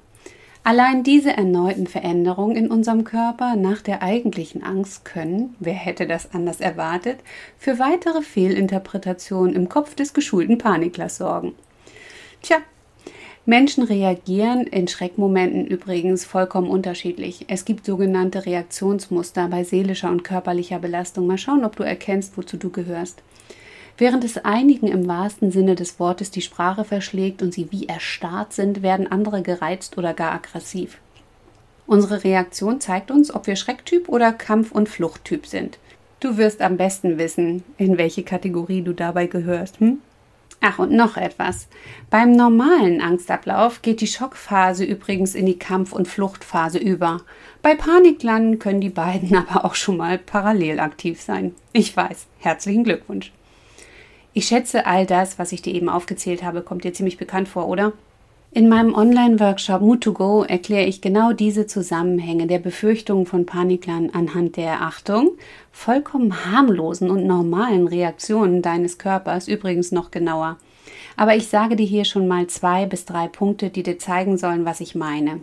Allein 0.64 1.04
diese 1.04 1.32
erneuten 1.32 1.88
Veränderungen 1.88 2.56
in 2.56 2.70
unserem 2.70 3.04
Körper 3.04 3.56
nach 3.56 3.82
der 3.82 4.04
eigentlichen 4.04 4.62
Angst 4.62 5.06
können, 5.06 5.56
wer 5.60 5.74
hätte 5.74 6.06
das 6.06 6.34
anders 6.36 6.62
erwartet, 6.62 7.20
für 7.58 7.80
weitere 7.80 8.22
Fehlinterpretationen 8.22 9.56
im 9.56 9.70
Kopf 9.70 9.96
des 9.96 10.14
geschulten 10.14 10.60
Paniklers 10.60 11.18
sorgen. 11.18 11.54
Tja, 12.44 12.58
Menschen 13.48 13.84
reagieren 13.84 14.68
in 14.68 14.88
Schreckmomenten 14.88 15.66
übrigens 15.66 16.26
vollkommen 16.26 16.70
unterschiedlich. 16.70 17.46
Es 17.48 17.66
gibt 17.66 17.88
sogenannte 17.88 18.46
Reaktionsmuster 18.46 19.48
bei 19.48 19.64
seelischer 19.64 20.12
und 20.12 20.24
körperlicher 20.24 20.78
Belastung. 20.78 21.26
Mal 21.26 21.40
schauen, 21.40 21.66
ob 21.66 21.76
du 21.76 21.82
erkennst, 21.82 22.38
wozu 22.38 22.58
du 22.58 22.70
gehörst. 22.70 23.24
Während 23.98 24.24
es 24.24 24.38
einigen 24.38 24.88
im 24.88 25.08
wahrsten 25.08 25.52
Sinne 25.52 25.76
des 25.76 26.00
Wortes 26.00 26.32
die 26.32 26.42
Sprache 26.42 26.84
verschlägt 26.84 27.42
und 27.42 27.54
sie 27.54 27.72
wie 27.72 27.88
erstarrt 27.88 28.54
sind, 28.54 28.82
werden 28.82 29.12
andere 29.12 29.42
gereizt 29.42 29.98
oder 29.98 30.14
gar 30.14 30.34
aggressiv. 30.34 31.00
Unsere 31.88 32.24
Reaktion 32.24 32.80
zeigt 32.80 33.12
uns, 33.12 33.34
ob 33.34 33.48
wir 33.48 33.56
Schrecktyp 33.56 34.08
oder 34.08 34.32
Kampf- 34.32 34.72
und 34.72 34.88
Fluchttyp 34.88 35.46
sind. 35.46 35.78
Du 36.22 36.38
wirst 36.38 36.62
am 36.62 36.78
besten 36.78 37.18
wissen, 37.18 37.64
in 37.78 37.98
welche 37.98 38.24
Kategorie 38.24 38.82
du 38.82 38.94
dabei 38.94 39.28
gehörst. 39.28 39.80
Hm? 39.80 39.98
Ach, 40.64 40.78
und 40.78 40.92
noch 40.92 41.18
etwas. 41.18 41.68
Beim 42.12 42.34
normalen 42.34 43.02
Angstablauf 43.02 43.82
geht 43.82 44.00
die 44.00 44.08
Schockphase 44.08 44.86
übrigens 44.86 45.34
in 45.34 45.48
die 45.48 45.58
Kampf- 45.58 45.92
und 45.92 46.08
Fluchtphase 46.08 46.78
über. 46.78 47.22
Bei 47.64 47.74
Paniklanden 47.74 48.60
können 48.60 48.80
die 48.80 48.90
beiden 48.90 49.36
aber 49.50 49.66
auch 49.66 49.74
schon 49.74 49.98
mal 49.98 50.20
parallel 50.20 50.80
aktiv 50.80 51.20
sein. 51.20 51.56
Ich 51.74 51.98
weiß. 51.98 52.28
Herzlichen 52.38 52.84
Glückwunsch. 52.84 53.32
Ich 54.34 54.46
schätze, 54.46 54.86
all 54.86 55.06
das, 55.06 55.40
was 55.40 55.52
ich 55.52 55.62
dir 55.62 55.74
eben 55.74 55.90
aufgezählt 55.90 56.44
habe, 56.44 56.62
kommt 56.62 56.84
dir 56.84 56.94
ziemlich 56.94 57.18
bekannt 57.18 57.48
vor, 57.48 57.68
oder? 57.68 57.92
In 58.54 58.68
meinem 58.68 58.94
Online-Workshop 58.94 59.82
Mood 59.82 60.02
to 60.02 60.12
Go 60.12 60.44
erkläre 60.44 60.86
ich 60.86 61.00
genau 61.00 61.32
diese 61.32 61.68
Zusammenhänge 61.68 62.48
der 62.48 62.60
Befürchtungen 62.60 63.26
von 63.26 63.46
Paniklern 63.46 64.10
anhand 64.10 64.58
der 64.58 64.82
Achtung, 64.82 65.32
vollkommen 65.72 66.46
harmlosen 66.46 67.10
und 67.10 67.26
normalen 67.26 67.88
Reaktionen 67.88 68.62
deines 68.62 68.98
Körpers 68.98 69.48
übrigens 69.48 69.94
noch 69.94 70.12
genauer. 70.12 70.58
Aber 71.16 71.36
ich 71.36 71.48
sage 71.48 71.78
dir 71.78 71.86
hier 71.86 72.04
schon 72.04 72.28
mal 72.28 72.48
zwei 72.48 72.86
bis 72.86 73.06
drei 73.06 73.28
Punkte, 73.30 73.70
die 73.70 73.84
dir 73.84 74.00
zeigen 74.00 74.38
sollen, 74.38 74.66
was 74.66 74.82
ich 74.82 74.96
meine. 74.96 75.40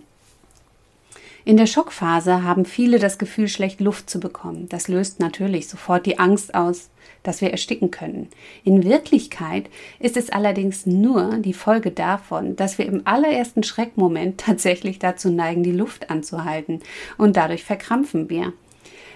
In 1.47 1.57
der 1.57 1.67
Schockphase 1.67 2.43
haben 2.43 2.67
viele 2.67 2.99
das 2.99 3.17
Gefühl, 3.17 3.49
schlecht 3.49 3.81
Luft 3.81 4.11
zu 4.11 4.21
bekommen. 4.21 4.69
Das 4.69 4.87
löst 4.87 5.19
natürlich 5.19 5.67
sofort 5.67 6.05
die 6.05 6.19
Angst 6.19 6.55
aus, 6.55 6.91
dass 7.23 7.41
wir 7.41 7.51
ersticken 7.51 7.91
können. 7.91 8.29
In 8.65 8.85
Wirklichkeit 8.85 9.69
ist 9.99 10.17
es 10.17 10.31
allerdings 10.31 10.87
nur 10.87 11.39
die 11.39 11.53
Folge 11.53 11.91
davon, 11.91 12.57
dass 12.57 12.79
wir 12.79 12.87
im 12.87 13.03
allerersten 13.05 13.63
Schreckmoment 13.63 14.39
tatsächlich 14.47 14.99
dazu 14.99 15.31
neigen, 15.31 15.63
die 15.63 15.73
Luft 15.73 16.11
anzuhalten 16.11 16.81
und 17.17 17.37
dadurch 17.37 17.65
verkrampfen 17.65 18.31
wir. 18.31 18.53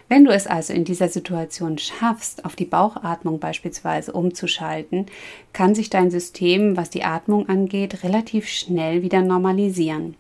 Wenn 0.09 0.25
du 0.25 0.31
es 0.31 0.47
also 0.47 0.75
in 0.75 0.85
dieser 0.85 1.09
Situation 1.09 1.79
schaffst, 1.79 2.45
auf 2.45 2.55
die 2.55 2.67
Bauchatmung 2.67 3.39
beispielsweise 3.39 4.13
umzuschalten, 4.13 5.07
kann 5.55 5.75
sich 5.75 5.89
dein 5.89 6.11
System, 6.11 6.77
was 6.77 6.91
die 6.91 7.05
Atmung 7.05 7.49
angeht, 7.49 8.05
relativ 8.05 8.47
schnell 8.47 9.03
wieder 9.03 9.23
normalisieren. 9.23 10.17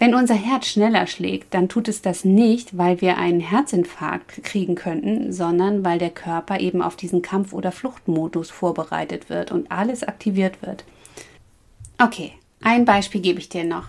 Wenn 0.00 0.14
unser 0.14 0.34
Herz 0.34 0.68
schneller 0.68 1.08
schlägt, 1.08 1.52
dann 1.54 1.68
tut 1.68 1.88
es 1.88 2.02
das 2.02 2.24
nicht, 2.24 2.78
weil 2.78 3.00
wir 3.00 3.18
einen 3.18 3.40
Herzinfarkt 3.40 4.44
kriegen 4.44 4.76
könnten, 4.76 5.32
sondern 5.32 5.84
weil 5.84 5.98
der 5.98 6.10
Körper 6.10 6.60
eben 6.60 6.82
auf 6.82 6.94
diesen 6.94 7.20
Kampf- 7.20 7.52
oder 7.52 7.72
Fluchtmodus 7.72 8.50
vorbereitet 8.50 9.28
wird 9.28 9.50
und 9.50 9.72
alles 9.72 10.04
aktiviert 10.04 10.62
wird. 10.62 10.84
Okay, 11.98 12.32
ein 12.62 12.84
Beispiel 12.84 13.20
gebe 13.20 13.40
ich 13.40 13.48
dir 13.48 13.64
noch. 13.64 13.88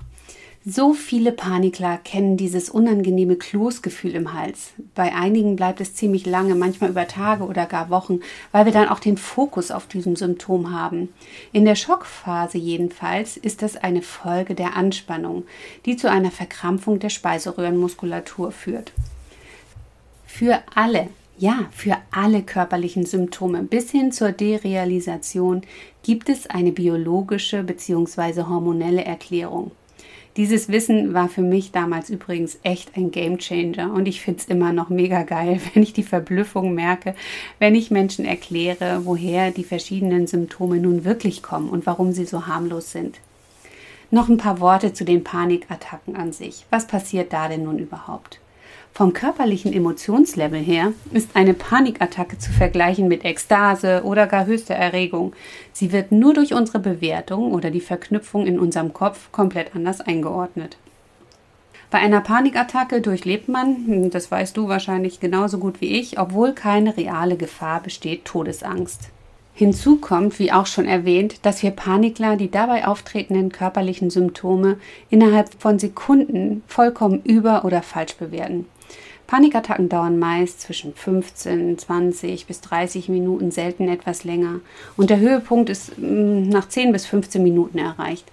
So 0.66 0.94
viele 0.94 1.32
Panikler 1.32 1.98
kennen 1.98 2.36
dieses 2.36 2.70
unangenehme 2.70 3.38
Kloßgefühl 3.38 4.14
im 4.14 4.34
Hals. 4.34 4.74
Bei 4.94 5.16
einigen 5.16 5.56
bleibt 5.56 5.80
es 5.80 5.96
ziemlich 5.96 6.26
lange, 6.26 6.54
manchmal 6.54 6.90
über 6.90 7.08
Tage 7.08 7.46
oder 7.46 7.66
gar 7.66 7.90
Wochen, 7.90 8.20
weil 8.52 8.66
wir 8.66 8.74
dann 8.74 8.90
auch 8.90 9.00
den 9.00 9.16
Fokus 9.16 9.72
auf 9.72 9.88
diesem 9.88 10.18
Symptom 10.18 10.74
haben. 10.74 11.14
In 11.54 11.64
der 11.64 11.76
Schockphase 11.76 12.58
jedenfalls 12.58 13.38
ist 13.38 13.62
das 13.62 13.78
eine 13.78 14.02
Folge 14.02 14.54
der 14.54 14.76
Anspannung, 14.76 15.46
die 15.86 15.96
zu 15.96 16.12
einer 16.12 16.30
Verkrampfung 16.30 17.00
der 17.00 17.10
Speiseröhrenmuskulatur 17.10 18.52
führt. 18.52 18.92
Für 20.28 20.62
alle, 20.76 21.08
ja, 21.38 21.68
für 21.72 21.96
alle 22.12 22.44
körperlichen 22.44 23.06
Symptome 23.06 23.64
bis 23.64 23.92
hin 23.92 24.12
zur 24.12 24.34
Derealisation 24.34 25.62
gibt 26.04 26.28
es 26.28 26.48
eine 26.48 26.74
biologische 26.74 27.64
bzw. 27.64 28.44
hormonelle 28.44 29.06
Erklärung. 29.06 29.72
Dieses 30.40 30.70
Wissen 30.70 31.14
war 31.14 31.28
für 31.28 31.42
mich 31.42 31.74
damals 31.74 32.10
übrigens 32.10 32.60
echt 32.64 32.96
ein 32.96 33.12
Gamechanger 33.12 33.92
und 33.94 34.08
ich 34.08 34.22
finde 34.22 34.40
es 34.40 34.48
immer 34.48 34.72
noch 34.72 34.88
mega 34.88 35.24
geil, 35.24 35.60
wenn 35.74 35.84
ich 35.84 35.92
die 35.92 36.02
Verblüffung 36.02 36.74
merke, 36.74 37.14
wenn 37.60 37.76
ich 37.76 37.92
Menschen 37.92 38.24
erkläre, 38.24 39.02
woher 39.04 39.52
die 39.52 39.66
verschiedenen 39.66 40.28
Symptome 40.28 40.78
nun 40.78 41.04
wirklich 41.04 41.44
kommen 41.44 41.70
und 41.70 41.86
warum 41.86 42.14
sie 42.14 42.24
so 42.24 42.48
harmlos 42.48 42.94
sind. 42.94 43.20
Noch 44.12 44.30
ein 44.30 44.38
paar 44.38 44.62
Worte 44.62 44.94
zu 44.94 45.04
den 45.04 45.26
Panikattacken 45.26 46.16
an 46.16 46.32
sich. 46.32 46.66
Was 46.70 46.88
passiert 46.88 47.34
da 47.34 47.50
denn 47.50 47.64
nun 47.64 47.78
überhaupt? 47.78 48.40
Vom 48.94 49.14
körperlichen 49.14 49.72
Emotionslevel 49.72 50.60
her 50.60 50.92
ist 51.12 51.30
eine 51.34 51.54
Panikattacke 51.54 52.38
zu 52.38 52.52
vergleichen 52.52 53.08
mit 53.08 53.24
Ekstase 53.24 54.02
oder 54.04 54.28
gar 54.28 54.46
höchster 54.46 54.76
Erregung. 54.76 55.34
Sie 55.72 55.94
wird 55.94 56.12
nur 56.12 56.34
durch 56.34 56.54
unsere 56.54 56.80
Bewertung 56.80 57.54
oder 57.54 57.72
die 57.72 57.80
Verknüpfung 57.80 58.46
in 58.46 58.60
unserem 58.60 58.92
Kopf 58.94 59.32
komplett 59.32 59.74
anders 59.74 60.02
eingeordnet. 60.02 60.78
Bei 61.92 62.00
einer 62.00 62.22
Panikattacke 62.22 63.02
durchlebt 63.02 63.48
man, 63.48 64.10
das 64.12 64.30
weißt 64.30 64.56
du 64.56 64.68
wahrscheinlich 64.68 65.20
genauso 65.20 65.58
gut 65.58 65.82
wie 65.82 65.98
ich, 66.00 66.20
obwohl 66.20 66.54
keine 66.54 66.98
reale 66.98 67.36
Gefahr 67.38 67.82
besteht, 67.82 68.26
Todesangst. 68.26 69.10
Hinzu 69.56 69.98
kommt, 69.98 70.40
wie 70.40 70.52
auch 70.52 70.68
schon 70.68 70.86
erwähnt, 70.86 71.46
dass 71.46 71.64
wir 71.64 71.72
Panikler 71.72 72.38
die 72.38 72.52
dabei 72.52 72.88
auftretenden 72.88 73.52
körperlichen 73.52 74.10
Symptome 74.10 74.78
innerhalb 75.10 75.50
von 75.60 75.80
Sekunden 75.80 76.64
vollkommen 76.68 77.22
über- 77.24 77.66
oder 77.66 77.82
falsch 77.82 78.16
bewerten. 78.16 78.68
Panikattacken 79.30 79.90
dauern 79.90 80.18
meist 80.18 80.60
zwischen 80.60 80.96
15, 80.96 81.78
20 81.78 82.48
bis 82.48 82.62
30 82.62 83.10
Minuten, 83.10 83.52
selten 83.52 83.88
etwas 83.88 84.24
länger. 84.24 84.62
Und 84.98 85.12
der 85.12 85.20
Höhepunkt 85.20 85.70
ist 85.70 86.00
mm, 86.00 86.50
nach 86.50 86.68
10 86.68 86.92
bis 86.92 87.06
15 87.06 87.44
Minuten 87.44 87.78
erreicht. 87.78 88.26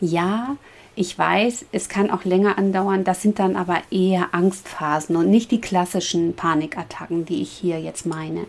Ja, 0.00 0.56
ich 0.96 1.18
weiß, 1.18 1.66
es 1.70 1.90
kann 1.90 2.10
auch 2.10 2.24
länger 2.24 2.56
andauern, 2.56 3.04
das 3.04 3.20
sind 3.20 3.38
dann 3.38 3.56
aber 3.56 3.76
eher 3.90 4.28
Angstphasen 4.32 5.16
und 5.16 5.28
nicht 5.28 5.50
die 5.50 5.60
klassischen 5.60 6.34
Panikattacken, 6.34 7.26
die 7.26 7.42
ich 7.42 7.50
hier 7.50 7.78
jetzt 7.78 8.06
meine. 8.06 8.46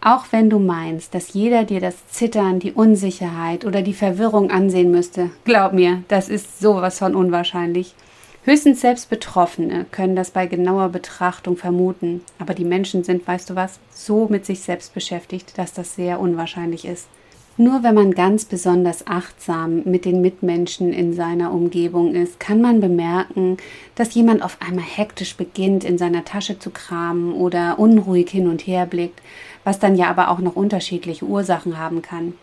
Auch 0.00 0.24
wenn 0.30 0.48
du 0.48 0.58
meinst, 0.58 1.14
dass 1.14 1.34
jeder 1.34 1.64
dir 1.64 1.80
das 1.80 2.08
Zittern, 2.08 2.60
die 2.60 2.72
Unsicherheit 2.72 3.66
oder 3.66 3.82
die 3.82 3.92
Verwirrung 3.92 4.50
ansehen 4.50 4.90
müsste, 4.90 5.32
glaub 5.44 5.74
mir, 5.74 6.02
das 6.08 6.30
ist 6.30 6.60
sowas 6.60 6.98
von 6.98 7.14
unwahrscheinlich. 7.14 7.94
Höchstens 8.44 8.80
selbst 8.80 9.08
Betroffene 9.08 9.86
können 9.92 10.16
das 10.16 10.32
bei 10.32 10.48
genauer 10.48 10.88
Betrachtung 10.88 11.56
vermuten, 11.56 12.22
aber 12.40 12.54
die 12.54 12.64
Menschen 12.64 13.04
sind, 13.04 13.24
weißt 13.24 13.50
du 13.50 13.54
was, 13.54 13.78
so 13.94 14.26
mit 14.28 14.44
sich 14.46 14.62
selbst 14.62 14.94
beschäftigt, 14.94 15.56
dass 15.58 15.72
das 15.72 15.94
sehr 15.94 16.18
unwahrscheinlich 16.18 16.84
ist. 16.84 17.06
Nur 17.56 17.84
wenn 17.84 17.94
man 17.94 18.10
ganz 18.10 18.44
besonders 18.44 19.06
achtsam 19.06 19.82
mit 19.84 20.04
den 20.04 20.22
Mitmenschen 20.22 20.92
in 20.92 21.14
seiner 21.14 21.52
Umgebung 21.52 22.16
ist, 22.16 22.40
kann 22.40 22.60
man 22.60 22.80
bemerken, 22.80 23.58
dass 23.94 24.14
jemand 24.14 24.42
auf 24.42 24.56
einmal 24.58 24.86
hektisch 24.86 25.36
beginnt, 25.36 25.84
in 25.84 25.96
seiner 25.96 26.24
Tasche 26.24 26.58
zu 26.58 26.70
kramen 26.70 27.34
oder 27.34 27.78
unruhig 27.78 28.30
hin 28.30 28.48
und 28.48 28.66
her 28.66 28.86
blickt, 28.86 29.20
was 29.62 29.78
dann 29.78 29.94
ja 29.94 30.10
aber 30.10 30.30
auch 30.30 30.40
noch 30.40 30.56
unterschiedliche 30.56 31.26
Ursachen 31.26 31.78
haben 31.78 32.02
kann. 32.02 32.34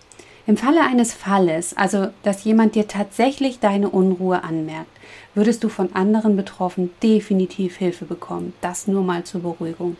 Im 0.47 0.57
Falle 0.57 0.81
eines 0.81 1.13
Falles, 1.13 1.75
also 1.75 2.07
dass 2.23 2.43
jemand 2.43 2.75
dir 2.75 2.87
tatsächlich 2.87 3.59
deine 3.59 3.89
Unruhe 3.89 4.43
anmerkt, 4.43 4.89
würdest 5.35 5.63
du 5.63 5.69
von 5.69 5.93
anderen 5.93 6.35
Betroffenen 6.35 6.91
definitiv 7.01 7.77
Hilfe 7.77 8.05
bekommen. 8.05 8.53
Das 8.61 8.87
nur 8.87 9.03
mal 9.03 9.23
zur 9.23 9.41
Beruhigung. 9.41 9.97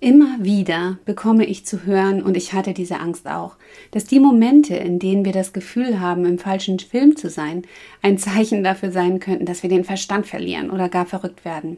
Immer 0.00 0.38
wieder 0.40 0.98
bekomme 1.04 1.44
ich 1.44 1.64
zu 1.64 1.84
hören, 1.84 2.22
und 2.22 2.36
ich 2.36 2.52
hatte 2.52 2.74
diese 2.74 2.98
Angst 2.98 3.28
auch, 3.28 3.54
dass 3.92 4.04
die 4.04 4.18
Momente, 4.18 4.74
in 4.74 4.98
denen 4.98 5.24
wir 5.24 5.30
das 5.30 5.52
Gefühl 5.52 6.00
haben, 6.00 6.26
im 6.26 6.40
falschen 6.40 6.80
Film 6.80 7.16
zu 7.16 7.30
sein, 7.30 7.62
ein 8.02 8.18
Zeichen 8.18 8.64
dafür 8.64 8.90
sein 8.90 9.20
könnten, 9.20 9.46
dass 9.46 9.62
wir 9.62 9.70
den 9.70 9.84
Verstand 9.84 10.26
verlieren 10.26 10.70
oder 10.70 10.88
gar 10.88 11.06
verrückt 11.06 11.44
werden. 11.44 11.76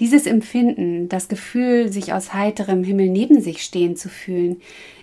Dieses 0.00 0.26
Empfinden, 0.26 1.08
das 1.08 1.28
Gefühl, 1.28 1.92
sich 1.92 2.12
aus 2.12 2.32
heiterem 2.32 2.84
Himmel 2.84 3.08
neben 3.08 3.40
sich 3.40 3.62
stehen 3.62 3.96
zu 3.96 4.08
fühlen, 4.08 4.60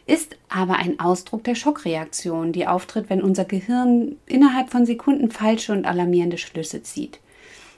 ist 0.07 0.37
aber 0.47 0.75
ein 0.77 0.99
Ausdruck 0.99 1.43
der 1.43 1.55
Schockreaktion, 1.55 2.53
die 2.53 2.67
auftritt, 2.67 3.09
wenn 3.09 3.21
unser 3.21 3.43
Gehirn 3.43 4.15
innerhalb 4.25 4.69
von 4.69 4.85
Sekunden 4.85 5.31
falsche 5.31 5.73
und 5.73 5.85
alarmierende 5.85 6.37
Schlüsse 6.37 6.83
zieht. 6.83 7.19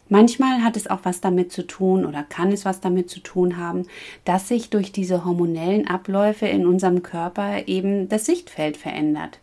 Manchmal 0.09 0.63
hat 0.63 0.77
es 0.77 0.87
auch 0.87 0.99
was 1.03 1.19
damit 1.19 1.51
zu 1.51 1.65
tun 1.67 2.05
oder 2.05 2.23
kann 2.23 2.51
es 2.51 2.65
was 2.65 2.79
damit 2.79 3.09
zu 3.09 3.19
tun 3.19 3.57
haben, 3.57 3.85
dass 4.23 4.47
sich 4.47 4.69
durch 4.69 4.91
diese 4.91 5.25
hormonellen 5.25 5.87
Abläufe 5.87 6.47
in 6.47 6.65
unserem 6.65 7.03
Körper 7.03 7.67
eben 7.67 8.07
das 8.07 8.25
Sichtfeld 8.25 8.77
verändert. 8.77 9.39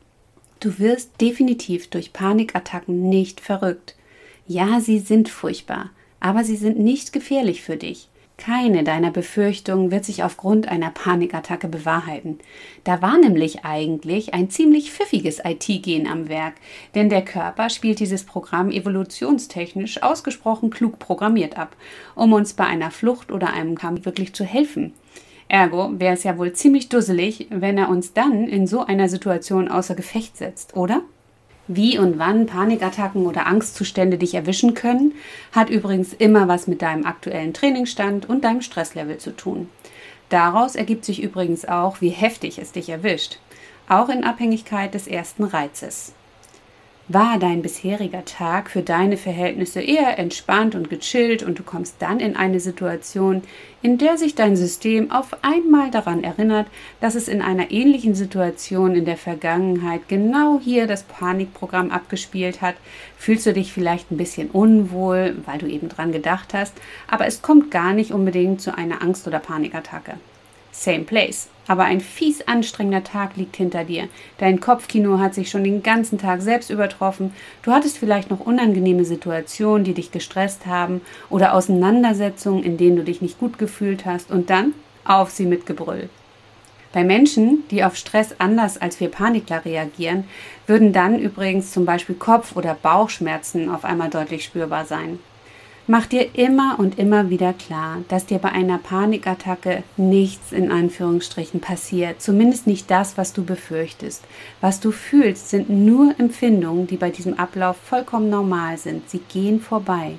Du 0.61 0.79
wirst 0.79 1.21
definitiv 1.21 1.89
durch 1.89 2.15
Panikattacken 2.15 3.09
nicht 3.09 3.41
verrückt. 3.41 3.95
Ja, 4.47 4.81
sie 4.81 4.99
sind 5.01 5.29
furchtbar, 5.29 5.91
aber 6.25 6.43
sie 6.43 6.57
sind 6.57 6.79
nicht 6.79 7.13
gefährlich 7.13 7.61
für 7.61 7.77
dich. 7.77 8.09
Keine 8.39 8.83
deiner 8.83 9.11
Befürchtungen 9.11 9.91
wird 9.91 10.07
sich 10.07 10.25
aufgrund 10.25 10.67
einer 10.69 10.91
Panikattacke 10.91 11.69
bewahrheiten. 11.69 12.39
Da 12.83 13.03
war 13.03 13.19
nämlich 13.19 13.67
eigentlich 13.67 14.33
ein 14.33 14.49
ziemlich 14.49 14.91
pfiffiges 14.91 15.43
IT-Gen 15.45 16.07
am 16.07 16.31
Werk, 16.31 16.55
denn 16.95 17.11
der 17.11 17.23
Körper 17.23 17.69
spielt 17.69 18.01
dieses 18.01 18.25
Programm 18.25 18.71
evolutionstechnisch 18.71 20.03
ausgesprochen 20.03 20.71
klug 20.71 20.99
programmiert 20.99 21.59
ab, 21.59 21.77
um 22.15 22.33
uns 22.33 22.55
bei 22.55 22.65
einer 22.65 22.91
Flucht 22.91 23.31
oder 23.31 23.53
einem 23.53 23.77
Kampf 23.77 24.07
wirklich 24.07 24.33
zu 24.33 24.45
helfen. 24.45 24.95
Ergo 25.49 25.93
wäre 26.01 26.15
es 26.15 26.25
ja 26.25 26.39
wohl 26.39 26.55
ziemlich 26.55 26.89
dusselig, 26.89 27.49
wenn 27.51 27.77
er 27.77 27.91
uns 27.91 28.15
dann 28.15 28.49
in 28.49 28.67
so 28.67 28.81
einer 28.81 29.11
Situation 29.11 29.69
außer 29.69 29.95
Gefecht 29.95 30.39
setzt, 30.39 30.75
oder? 30.75 31.03
Wie 31.67 31.99
und 31.99 32.19
wann 32.19 32.47
Panikattacken 32.47 33.27
oder 33.27 33.47
Angstzustände 33.47 34.19
dich 34.19 34.35
erwischen 34.35 34.75
können, 34.75 35.15
hat 35.53 35.71
übrigens 35.71 36.13
immer 36.13 36.47
was 36.47 36.67
mit 36.67 36.83
deinem 36.83 37.07
aktuellen 37.07 37.55
Trainingsstand 37.55 38.29
und 38.29 38.45
deinem 38.45 38.61
Stresslevel 38.61 39.17
zu 39.17 39.35
tun. 39.35 39.71
Daraus 40.29 40.75
ergibt 40.75 41.05
sich 41.05 41.23
übrigens 41.23 41.65
auch, 41.65 42.01
wie 42.01 42.11
heftig 42.11 42.59
es 42.59 42.73
dich 42.73 42.91
erwischt, 42.91 43.39
auch 43.89 44.09
in 44.09 44.25
Abhängigkeit 44.25 44.93
des 44.93 45.07
ersten 45.07 45.45
Reizes. 45.45 46.13
War 47.07 47.39
dein 47.39 47.61
bisheriger 47.61 48.25
Tag 48.25 48.71
für 48.71 48.81
deine 48.81 49.19
Verhältnisse 49.19 49.83
eher 49.83 50.19
entspannt 50.19 50.75
und 50.75 50.89
gechillt 50.89 51.43
und 51.43 51.59
du 51.59 51.63
kommst 51.63 51.97
dann 51.99 52.19
in 52.19 52.35
eine 52.35 52.61
Situation, 52.61 53.43
in 53.83 53.99
der 53.99 54.17
sich 54.17 54.35
dein 54.35 54.57
System 54.57 55.11
auf 55.11 55.37
einmal 55.43 55.91
daran 55.91 56.25
erinnert, 56.25 56.67
dass 57.03 57.15
es 57.15 57.29
in 57.29 57.43
einer 57.43 57.71
ähnlichen 57.71 58.15
Situation 58.15 58.95
in 58.95 59.05
der 59.05 59.19
Vergangenheit 59.19 60.09
genau 60.09 60.59
hier 60.65 60.87
das 60.87 61.03
Panikprogramm 61.03 61.91
abgespielt 61.91 62.63
hat, 62.63 62.77
fühlst 63.19 63.45
du 63.45 63.53
dich 63.53 63.71
vielleicht 63.71 64.11
ein 64.11 64.17
bisschen 64.17 64.49
unwohl, 64.49 65.37
weil 65.45 65.59
du 65.59 65.67
eben 65.67 65.91
dran 65.91 66.11
gedacht 66.11 66.55
hast, 66.55 66.73
aber 67.07 67.27
es 67.27 67.43
kommt 67.43 67.71
gar 67.71 67.93
nicht 67.93 68.13
unbedingt 68.13 68.63
zu 68.63 68.79
einer 68.79 69.03
Angst- 69.03 69.29
oder 69.29 69.41
Panikattacke. 69.41 70.15
Same 70.73 71.05
place. 71.05 71.49
Aber 71.67 71.85
ein 71.85 72.01
fies 72.01 72.43
anstrengender 72.43 73.05
Tag 73.05 73.37
liegt 73.37 73.57
hinter 73.57 73.85
dir. 73.85 74.09
Dein 74.39 74.61
Kopfkino 74.61 75.19
hat 75.19 75.35
sich 75.35 75.51
schon 75.51 75.65
den 75.65 75.83
ganzen 75.83 76.19
Tag 76.19 76.43
selbst 76.43 76.71
übertroffen. 76.71 77.33
Du 77.63 77.73
hattest 77.73 77.99
vielleicht 77.99 78.31
noch 78.31 78.41
unangenehme 78.41 79.05
Situationen, 79.05 79.85
die 79.85 79.95
dich 79.95 80.13
gestresst 80.13 80.67
haben 80.67 81.01
oder 81.31 81.55
Auseinandersetzungen, 81.55 82.63
in 82.63 82.77
denen 82.77 82.97
du 82.97 83.05
dich 83.05 83.23
nicht 83.23 83.39
gut 83.39 83.59
gefühlt 83.59 84.05
hast 84.05 84.31
und 84.31 84.51
dann 84.51 84.75
auf 85.05 85.31
sie 85.31 85.47
mit 85.47 85.67
Gebrüll. 85.67 86.09
Bei 86.93 87.03
Menschen, 87.03 87.65
die 87.73 87.83
auf 87.83 87.97
Stress 87.97 88.37
anders 88.39 88.81
als 88.81 89.01
wir 89.01 89.09
Panikler 89.09 89.65
reagieren, 89.65 90.25
würden 90.69 90.93
dann 90.93 91.19
übrigens 91.19 91.73
zum 91.73 91.85
Beispiel 91.85 92.15
Kopf- 92.15 92.55
oder 92.55 92.75
Bauchschmerzen 92.81 93.69
auf 93.69 93.85
einmal 93.85 94.11
deutlich 94.11 94.45
spürbar 94.45 94.85
sein. 94.85 95.19
Mach 95.87 96.07
dir 96.07 96.35
immer 96.35 96.77
und 96.79 96.99
immer 96.99 97.29
wieder 97.29 97.53
klar, 97.53 97.99
dass 98.09 98.25
dir 98.25 98.39
bei 98.39 98.51
einer 98.51 98.79
Panikattacke 98.79 99.83
nichts 99.99 100.51
in 100.51 100.73
Anführungsstrichen 100.73 101.61
passiert, 101.61 102.23
zumindest 102.23 102.67
nicht 102.67 102.91
das, 102.91 103.19
was 103.19 103.35
du 103.35 103.45
befürchtest. 103.45 104.25
Was 104.63 104.81
du 104.81 104.93
fühlst, 104.93 105.51
sind 105.51 105.69
nur 105.69 106.15
Empfindungen, 106.19 106.87
die 106.87 106.97
bei 106.97 107.11
diesem 107.11 107.39
Ablauf 107.39 107.77
vollkommen 107.77 108.31
normal 108.31 108.79
sind. 108.79 109.11
Sie 109.11 109.21
gehen 109.31 109.61
vorbei. 109.61 110.15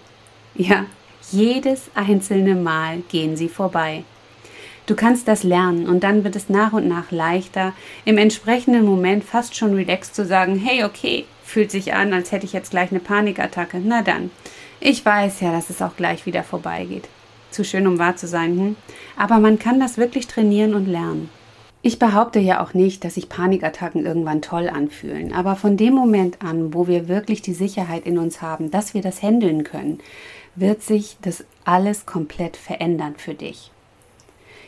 Ja, 0.54 0.86
jedes 1.32 1.90
einzelne 1.96 2.54
Mal 2.54 3.00
gehen 3.10 3.36
sie 3.36 3.50
vorbei. 3.50 4.04
Du 4.86 4.96
kannst 4.96 5.28
das 5.28 5.42
lernen 5.42 5.88
und 5.88 6.04
dann 6.04 6.24
wird 6.24 6.36
es 6.36 6.48
nach 6.48 6.74
und 6.74 6.88
nach 6.88 7.10
leichter, 7.10 7.74
im 8.06 8.20
entsprechenden 8.20 8.86
Moment 8.86 9.24
fast 9.24 9.56
schon 9.56 9.74
relaxed 9.74 10.14
zu 10.14 10.28
sagen, 10.28 10.58
hey, 10.58 10.84
okay, 10.84 11.26
fühlt 11.44 11.72
sich 11.72 11.94
an, 11.94 12.14
als 12.14 12.32
hätte 12.32 12.46
ich 12.46 12.54
jetzt 12.54 12.70
gleich 12.70 12.92
eine 12.92 13.00
Panikattacke. 13.00 13.82
Na 13.84 14.04
dann, 14.04 14.30
ich 14.86 15.04
weiß 15.04 15.42
ja, 15.42 15.52
dass 15.52 15.72
es 15.72 15.82
auch 15.82 15.96
gleich 15.96 16.28
wieder 16.28 16.44
vorbeigeht. 16.44 17.10
Zu 17.50 17.64
schön, 17.64 17.88
um 17.88 17.98
wahr 17.98 18.18
zu 18.18 18.28
sein, 18.28 18.52
hm? 18.56 18.76
Aber 19.18 19.40
man 19.40 19.58
kann 19.58 19.80
das 19.80 19.98
wirklich 19.98 20.28
trainieren 20.28 20.76
und 20.76 20.86
lernen. 20.86 21.32
Ich 21.82 21.98
behaupte 21.98 22.40
ja 22.40 22.64
auch 22.64 22.76
nicht, 22.76 23.04
dass 23.04 23.16
sich 23.16 23.28
Panikattacken 23.28 24.06
irgendwann 24.06 24.44
toll 24.44 24.70
anfühlen, 24.70 25.34
aber 25.34 25.56
von 25.56 25.76
dem 25.76 25.96
Moment 25.96 26.44
an, 26.44 26.76
wo 26.76 26.86
wir 26.86 27.08
wirklich 27.08 27.42
die 27.42 27.54
Sicherheit 27.54 28.06
in 28.06 28.20
uns 28.20 28.44
haben, 28.44 28.70
dass 28.70 28.94
wir 28.94 29.02
das 29.02 29.24
handeln 29.24 29.64
können, 29.64 30.00
wird 30.56 30.84
sich 30.84 31.18
das 31.22 31.46
alles 31.64 32.06
komplett 32.06 32.56
verändern 32.56 33.16
für 33.18 33.34
dich. 33.34 33.72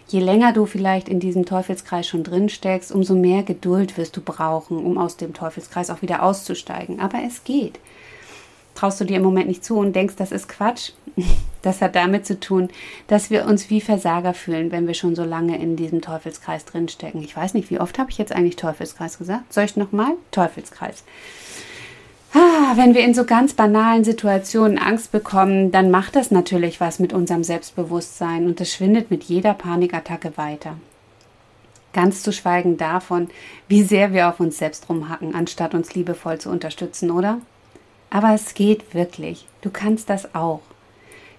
Je 0.08 0.20
länger 0.20 0.52
du 0.52 0.66
vielleicht 0.66 1.10
in 1.10 1.20
diesem 1.20 1.46
Teufelskreis 1.46 2.08
schon 2.08 2.24
drin 2.24 2.50
steckst, 2.50 2.92
umso 2.92 3.14
mehr 3.14 3.44
Geduld 3.44 3.98
wirst 3.98 4.18
du 4.18 4.22
brauchen, 4.22 4.78
um 4.78 4.98
aus 4.98 5.18
dem 5.18 5.34
Teufelskreis 5.34 5.92
auch 5.92 6.02
wieder 6.02 6.24
auszusteigen. 6.24 7.00
Aber 7.00 7.20
es 7.24 7.44
geht 7.44 7.80
traust 8.78 9.02
du 9.02 9.06
dir 9.06 9.18
im 9.18 9.24
Moment 9.24 9.48
nicht 9.48 9.66
zu 9.66 9.78
und 9.78 9.96
denkst, 9.96 10.16
das 10.18 10.32
ist 10.32 10.48
Quatsch. 10.48 10.92
Das 11.64 11.82
hat 11.82 11.96
damit 11.96 12.26
zu 12.26 12.40
tun, 12.40 12.70
dass 13.08 13.30
wir 13.30 13.46
uns 13.46 13.70
wie 13.70 13.82
Versager 13.82 14.34
fühlen, 14.34 14.72
wenn 14.72 14.88
wir 14.88 14.94
schon 14.94 15.16
so 15.16 15.26
lange 15.26 15.60
in 15.62 15.76
diesem 15.76 16.02
Teufelskreis 16.02 16.64
drinstecken. 16.64 17.22
Ich 17.22 17.36
weiß 17.36 17.56
nicht, 17.56 17.70
wie 17.70 17.80
oft 17.80 18.00
habe 18.00 18.10
ich 18.10 18.18
jetzt 18.18 18.32
eigentlich 18.32 18.56
Teufelskreis 18.56 19.18
gesagt? 19.18 19.52
Soll 19.52 19.66
ich 19.66 19.76
nochmal? 19.76 20.14
Teufelskreis. 20.32 21.04
Ah, 22.34 22.74
wenn 22.76 22.94
wir 22.94 23.04
in 23.04 23.14
so 23.14 23.26
ganz 23.26 23.54
banalen 23.54 24.06
Situationen 24.06 24.78
Angst 24.78 25.12
bekommen, 25.12 25.72
dann 25.72 25.92
macht 25.92 26.16
das 26.16 26.32
natürlich 26.32 26.80
was 26.80 27.00
mit 27.00 27.12
unserem 27.12 27.44
Selbstbewusstsein 27.44 28.46
und 28.46 28.62
es 28.62 28.74
schwindet 28.74 29.12
mit 29.12 29.24
jeder 29.24 29.54
Panikattacke 29.54 30.38
weiter. 30.38 30.78
Ganz 31.92 32.22
zu 32.24 32.32
schweigen 32.32 32.78
davon, 32.78 33.30
wie 33.68 33.84
sehr 33.84 34.14
wir 34.14 34.30
auf 34.30 34.40
uns 34.40 34.58
selbst 34.58 34.88
rumhacken, 34.88 35.36
anstatt 35.36 35.74
uns 35.74 35.96
liebevoll 35.96 36.38
zu 36.38 36.50
unterstützen, 36.50 37.12
oder? 37.12 37.40
Aber 38.10 38.34
es 38.34 38.54
geht 38.54 38.94
wirklich. 38.94 39.46
Du 39.62 39.70
kannst 39.70 40.10
das 40.10 40.34
auch. 40.34 40.62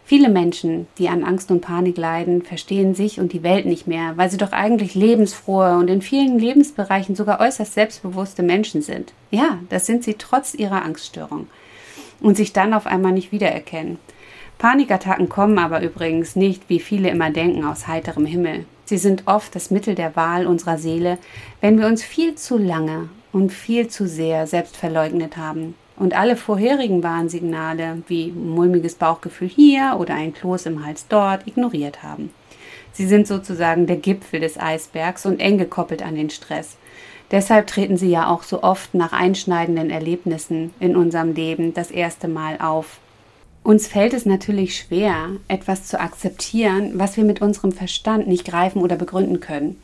Viele 0.04 0.30
Menschen, 0.30 0.86
die 0.96 1.10
an 1.10 1.22
Angst 1.22 1.50
und 1.50 1.60
Panik 1.60 1.98
leiden, 1.98 2.40
verstehen 2.42 2.94
sich 2.94 3.20
und 3.20 3.34
die 3.34 3.42
Welt 3.42 3.66
nicht 3.66 3.86
mehr, 3.86 4.16
weil 4.16 4.30
sie 4.30 4.38
doch 4.38 4.52
eigentlich 4.52 4.94
lebensfrohe 4.94 5.76
und 5.76 5.88
in 5.88 6.00
vielen 6.00 6.38
Lebensbereichen 6.38 7.14
sogar 7.14 7.40
äußerst 7.40 7.74
selbstbewusste 7.74 8.42
Menschen 8.42 8.80
sind. 8.80 9.12
Ja, 9.30 9.58
das 9.68 9.84
sind 9.84 10.04
sie 10.04 10.14
trotz 10.14 10.54
ihrer 10.54 10.82
Angststörung. 10.82 11.46
Und 12.20 12.38
sich 12.38 12.54
dann 12.54 12.72
auf 12.72 12.86
einmal 12.86 13.12
nicht 13.12 13.32
wiedererkennen. 13.32 13.98
Panikattacken 14.56 15.28
kommen 15.28 15.58
aber 15.58 15.82
übrigens 15.82 16.36
nicht, 16.36 16.68
wie 16.68 16.80
viele 16.80 17.10
immer 17.10 17.30
denken, 17.30 17.64
aus 17.64 17.86
heiterem 17.86 18.24
Himmel. 18.24 18.64
Sie 18.86 18.98
sind 18.98 19.24
oft 19.26 19.54
das 19.54 19.70
Mittel 19.70 19.94
der 19.94 20.16
Wahl 20.16 20.46
unserer 20.46 20.78
Seele, 20.78 21.18
wenn 21.60 21.78
wir 21.78 21.86
uns 21.86 22.02
viel 22.02 22.34
zu 22.34 22.56
lange 22.56 23.10
und 23.30 23.52
viel 23.52 23.88
zu 23.88 24.08
sehr 24.08 24.46
selbst 24.46 24.76
verleugnet 24.76 25.36
haben 25.36 25.74
und 25.98 26.16
alle 26.16 26.36
vorherigen 26.36 27.02
Warnsignale 27.02 28.02
wie 28.08 28.30
mulmiges 28.32 28.94
Bauchgefühl 28.94 29.48
hier 29.48 29.96
oder 29.98 30.14
ein 30.14 30.32
Kloß 30.32 30.66
im 30.66 30.84
Hals 30.84 31.06
dort 31.08 31.46
ignoriert 31.46 32.02
haben. 32.02 32.30
Sie 32.92 33.06
sind 33.06 33.26
sozusagen 33.26 33.86
der 33.86 33.96
Gipfel 33.96 34.40
des 34.40 34.58
Eisbergs 34.58 35.26
und 35.26 35.40
eng 35.40 35.58
gekoppelt 35.58 36.02
an 36.02 36.14
den 36.14 36.30
Stress. 36.30 36.76
Deshalb 37.30 37.66
treten 37.66 37.96
sie 37.96 38.10
ja 38.10 38.28
auch 38.28 38.42
so 38.42 38.62
oft 38.62 38.94
nach 38.94 39.12
einschneidenden 39.12 39.90
Erlebnissen 39.90 40.72
in 40.80 40.96
unserem 40.96 41.34
Leben 41.34 41.74
das 41.74 41.90
erste 41.90 42.26
Mal 42.26 42.58
auf. 42.58 42.98
Uns 43.62 43.86
fällt 43.86 44.14
es 44.14 44.24
natürlich 44.24 44.76
schwer, 44.76 45.28
etwas 45.46 45.86
zu 45.86 46.00
akzeptieren, 46.00 46.92
was 46.94 47.18
wir 47.18 47.24
mit 47.24 47.42
unserem 47.42 47.72
Verstand 47.72 48.26
nicht 48.26 48.46
greifen 48.46 48.80
oder 48.80 48.96
begründen 48.96 49.40
können. 49.40 49.78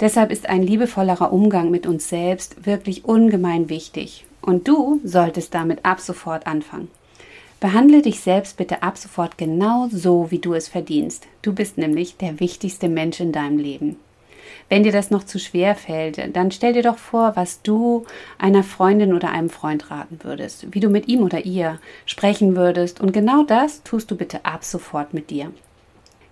Deshalb 0.00 0.32
ist 0.32 0.48
ein 0.48 0.62
liebevollerer 0.62 1.32
Umgang 1.32 1.70
mit 1.70 1.86
uns 1.86 2.08
selbst 2.08 2.66
wirklich 2.66 3.04
ungemein 3.04 3.68
wichtig. 3.68 4.26
Und 4.48 4.66
du 4.66 4.98
solltest 5.04 5.52
damit 5.52 5.84
ab 5.84 6.00
sofort 6.00 6.46
anfangen. 6.46 6.88
Behandle 7.60 8.00
dich 8.00 8.20
selbst 8.20 8.56
bitte 8.56 8.82
ab 8.82 8.96
sofort 8.96 9.36
genau 9.36 9.88
so, 9.92 10.30
wie 10.30 10.38
du 10.38 10.54
es 10.54 10.68
verdienst. 10.68 11.26
Du 11.42 11.52
bist 11.52 11.76
nämlich 11.76 12.16
der 12.16 12.40
wichtigste 12.40 12.88
Mensch 12.88 13.20
in 13.20 13.30
deinem 13.30 13.58
Leben. 13.58 13.96
Wenn 14.70 14.84
dir 14.84 14.92
das 14.92 15.10
noch 15.10 15.24
zu 15.24 15.38
schwer 15.38 15.74
fällt, 15.74 16.34
dann 16.34 16.50
stell 16.50 16.72
dir 16.72 16.82
doch 16.82 16.96
vor, 16.96 17.36
was 17.36 17.60
du 17.60 18.06
einer 18.38 18.62
Freundin 18.62 19.12
oder 19.12 19.32
einem 19.32 19.50
Freund 19.50 19.90
raten 19.90 20.20
würdest, 20.22 20.74
wie 20.74 20.80
du 20.80 20.88
mit 20.88 21.08
ihm 21.08 21.20
oder 21.20 21.44
ihr 21.44 21.78
sprechen 22.06 22.56
würdest 22.56 23.02
und 23.02 23.12
genau 23.12 23.42
das 23.42 23.82
tust 23.82 24.10
du 24.10 24.16
bitte 24.16 24.46
ab 24.46 24.64
sofort 24.64 25.12
mit 25.12 25.28
dir. 25.28 25.52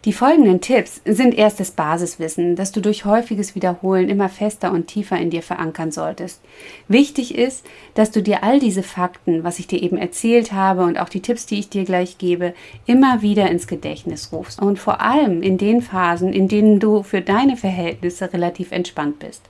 Die 0.06 0.12
folgenden 0.12 0.60
Tipps 0.60 1.00
sind 1.04 1.36
erstes 1.36 1.72
Basiswissen, 1.72 2.54
das 2.54 2.70
du 2.70 2.80
durch 2.80 3.04
häufiges 3.04 3.56
Wiederholen 3.56 4.08
immer 4.08 4.28
fester 4.28 4.70
und 4.70 4.86
tiefer 4.86 5.18
in 5.18 5.30
dir 5.30 5.42
verankern 5.42 5.90
solltest. 5.90 6.40
Wichtig 6.86 7.34
ist, 7.34 7.66
dass 7.94 8.12
du 8.12 8.22
dir 8.22 8.44
all 8.44 8.60
diese 8.60 8.84
Fakten, 8.84 9.42
was 9.42 9.58
ich 9.58 9.66
dir 9.66 9.82
eben 9.82 9.96
erzählt 9.96 10.52
habe 10.52 10.84
und 10.84 10.96
auch 10.96 11.08
die 11.08 11.22
Tipps, 11.22 11.46
die 11.46 11.58
ich 11.58 11.70
dir 11.70 11.84
gleich 11.84 12.18
gebe, 12.18 12.54
immer 12.86 13.20
wieder 13.20 13.50
ins 13.50 13.66
Gedächtnis 13.66 14.30
rufst 14.30 14.62
und 14.62 14.78
vor 14.78 15.00
allem 15.00 15.42
in 15.42 15.58
den 15.58 15.82
Phasen, 15.82 16.32
in 16.32 16.46
denen 16.46 16.78
du 16.78 17.02
für 17.02 17.20
deine 17.20 17.56
Verhältnisse 17.56 18.32
relativ 18.32 18.70
entspannt 18.70 19.18
bist 19.18 19.42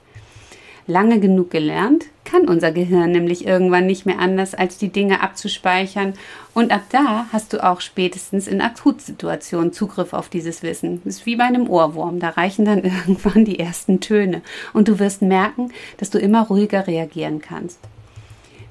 lange 0.87 1.19
genug 1.19 1.51
gelernt, 1.51 2.05
kann 2.23 2.47
unser 2.47 2.71
Gehirn 2.71 3.11
nämlich 3.11 3.45
irgendwann 3.45 3.85
nicht 3.85 4.05
mehr 4.05 4.19
anders, 4.19 4.53
als 4.53 4.77
die 4.77 4.89
Dinge 4.89 5.21
abzuspeichern. 5.21 6.13
Und 6.53 6.71
ab 6.71 6.83
da 6.89 7.27
hast 7.31 7.53
du 7.53 7.63
auch 7.63 7.81
spätestens 7.81 8.47
in 8.47 8.61
Akutsituationen 8.61 9.73
Zugriff 9.73 10.13
auf 10.13 10.29
dieses 10.29 10.63
Wissen. 10.63 11.01
Das 11.03 11.17
ist 11.17 11.25
wie 11.25 11.35
bei 11.35 11.43
einem 11.43 11.69
Ohrwurm. 11.69 12.19
Da 12.19 12.29
reichen 12.29 12.65
dann 12.65 12.83
irgendwann 12.83 13.45
die 13.45 13.59
ersten 13.59 13.99
Töne. 13.99 14.41
Und 14.73 14.87
du 14.87 14.99
wirst 14.99 15.21
merken, 15.21 15.71
dass 15.97 16.09
du 16.09 16.17
immer 16.17 16.47
ruhiger 16.47 16.87
reagieren 16.87 17.41
kannst. 17.41 17.79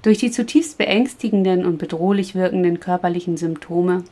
Durch 0.03 0.19
die 0.19 0.31
zutiefst 0.31 0.79
beängstigenden 0.79 1.65
und 1.65 1.79
bedrohlich 1.79 2.35
wirkenden 2.35 2.81
körperlichen 2.81 3.37
Symptome 3.37 4.05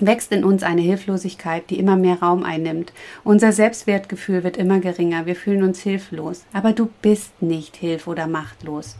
wächst 0.00 0.32
in 0.32 0.44
uns 0.44 0.62
eine 0.62 0.82
Hilflosigkeit, 0.82 1.70
die 1.70 1.78
immer 1.78 1.96
mehr 1.96 2.20
Raum 2.20 2.42
einnimmt. 2.42 2.92
Unser 3.24 3.52
Selbstwertgefühl 3.52 4.44
wird 4.44 4.56
immer 4.56 4.80
geringer, 4.80 5.26
wir 5.26 5.36
fühlen 5.36 5.62
uns 5.62 5.80
hilflos. 5.80 6.44
Aber 6.52 6.72
du 6.72 6.88
bist 7.02 7.42
nicht 7.42 7.76
hilf- 7.76 8.06
oder 8.06 8.26
machtlos. 8.26 8.96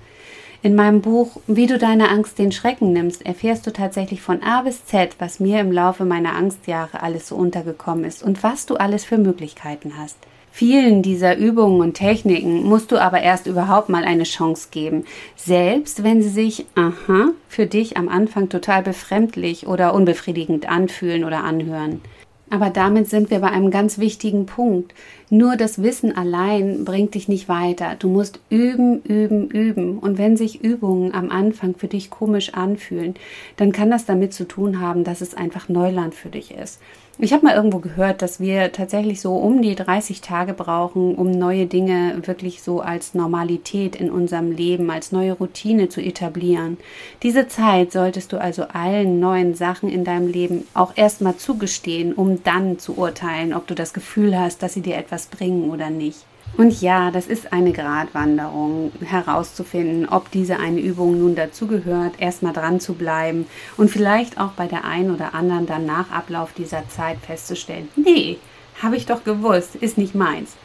In 0.62 0.74
meinem 0.74 1.00
Buch 1.00 1.36
Wie 1.46 1.66
du 1.66 1.78
deine 1.78 2.08
Angst 2.08 2.38
den 2.38 2.50
Schrecken 2.50 2.92
nimmst, 2.92 3.24
erfährst 3.24 3.66
du 3.66 3.72
tatsächlich 3.72 4.22
von 4.22 4.42
A 4.42 4.62
bis 4.62 4.84
Z, 4.84 5.16
was 5.18 5.38
mir 5.38 5.60
im 5.60 5.70
Laufe 5.70 6.04
meiner 6.04 6.34
Angstjahre 6.34 7.02
alles 7.02 7.28
so 7.28 7.36
untergekommen 7.36 8.04
ist 8.04 8.22
und 8.22 8.42
was 8.42 8.66
du 8.66 8.76
alles 8.76 9.04
für 9.04 9.18
Möglichkeiten 9.18 9.98
hast. 9.98 10.16
Vielen 10.58 11.02
dieser 11.02 11.36
Übungen 11.36 11.82
und 11.82 11.92
Techniken 11.92 12.62
musst 12.62 12.90
du 12.90 12.96
aber 12.96 13.20
erst 13.20 13.46
überhaupt 13.46 13.90
mal 13.90 14.04
eine 14.04 14.22
Chance 14.22 14.68
geben, 14.70 15.04
selbst 15.36 16.02
wenn 16.02 16.22
sie 16.22 16.30
sich, 16.30 16.64
aha, 16.74 17.32
für 17.46 17.66
dich 17.66 17.98
am 17.98 18.08
Anfang 18.08 18.48
total 18.48 18.82
befremdlich 18.82 19.66
oder 19.66 19.92
unbefriedigend 19.92 20.66
anfühlen 20.66 21.24
oder 21.24 21.44
anhören. 21.44 22.00
Aber 22.48 22.70
damit 22.70 23.10
sind 23.10 23.28
wir 23.28 23.40
bei 23.40 23.48
einem 23.48 23.70
ganz 23.70 23.98
wichtigen 23.98 24.46
Punkt. 24.46 24.94
Nur 25.28 25.56
das 25.56 25.82
Wissen 25.82 26.16
allein 26.16 26.86
bringt 26.86 27.14
dich 27.14 27.28
nicht 27.28 27.50
weiter. 27.50 27.94
Du 27.98 28.08
musst 28.08 28.40
üben, 28.48 29.02
üben, 29.02 29.50
üben. 29.50 29.98
Und 29.98 30.16
wenn 30.16 30.38
sich 30.38 30.64
Übungen 30.64 31.12
am 31.12 31.30
Anfang 31.30 31.74
für 31.74 31.88
dich 31.88 32.08
komisch 32.08 32.54
anfühlen, 32.54 33.14
dann 33.58 33.72
kann 33.72 33.90
das 33.90 34.06
damit 34.06 34.32
zu 34.32 34.48
tun 34.48 34.80
haben, 34.80 35.04
dass 35.04 35.20
es 35.20 35.34
einfach 35.34 35.68
Neuland 35.68 36.14
für 36.14 36.30
dich 36.30 36.52
ist. 36.52 36.80
Ich 37.18 37.32
habe 37.32 37.46
mal 37.46 37.54
irgendwo 37.54 37.78
gehört, 37.78 38.20
dass 38.20 38.40
wir 38.40 38.72
tatsächlich 38.72 39.22
so 39.22 39.36
um 39.36 39.62
die 39.62 39.74
30 39.74 40.20
Tage 40.20 40.52
brauchen, 40.52 41.14
um 41.14 41.30
neue 41.30 41.64
Dinge 41.64 42.20
wirklich 42.26 42.60
so 42.60 42.80
als 42.80 43.14
Normalität 43.14 43.96
in 43.96 44.10
unserem 44.10 44.52
Leben, 44.52 44.90
als 44.90 45.12
neue 45.12 45.32
Routine 45.32 45.88
zu 45.88 46.02
etablieren. 46.02 46.76
Diese 47.22 47.48
Zeit 47.48 47.90
solltest 47.90 48.34
du 48.34 48.40
also 48.40 48.64
allen 48.64 49.18
neuen 49.18 49.54
Sachen 49.54 49.88
in 49.88 50.04
deinem 50.04 50.28
Leben 50.28 50.64
auch 50.74 50.92
erstmal 50.94 51.36
zugestehen, 51.36 52.12
um 52.12 52.44
dann 52.44 52.78
zu 52.78 52.98
urteilen, 52.98 53.54
ob 53.54 53.66
du 53.66 53.74
das 53.74 53.94
Gefühl 53.94 54.38
hast, 54.38 54.62
dass 54.62 54.74
sie 54.74 54.82
dir 54.82 54.98
etwas 54.98 55.24
bringen 55.24 55.70
oder 55.70 55.88
nicht. 55.88 56.18
Und 56.56 56.80
ja, 56.80 57.10
das 57.10 57.26
ist 57.26 57.52
eine 57.52 57.72
Gratwanderung, 57.72 58.92
herauszufinden, 59.04 60.08
ob 60.08 60.30
diese 60.30 60.58
eine 60.58 60.80
Übung 60.80 61.18
nun 61.18 61.34
dazugehört, 61.34 62.14
erstmal 62.18 62.54
dran 62.54 62.80
zu 62.80 62.94
bleiben 62.94 63.46
und 63.76 63.90
vielleicht 63.90 64.40
auch 64.40 64.52
bei 64.52 64.66
der 64.66 64.84
einen 64.84 65.10
oder 65.10 65.34
anderen 65.34 65.66
dann 65.66 65.84
nach 65.84 66.10
Ablauf 66.10 66.54
dieser 66.54 66.88
Zeit 66.88 67.18
festzustellen, 67.18 67.88
nee, 67.96 68.38
habe 68.82 68.96
ich 68.96 69.06
doch 69.06 69.22
gewusst, 69.22 69.76
ist 69.76 69.98
nicht 69.98 70.14
meins. 70.14 70.56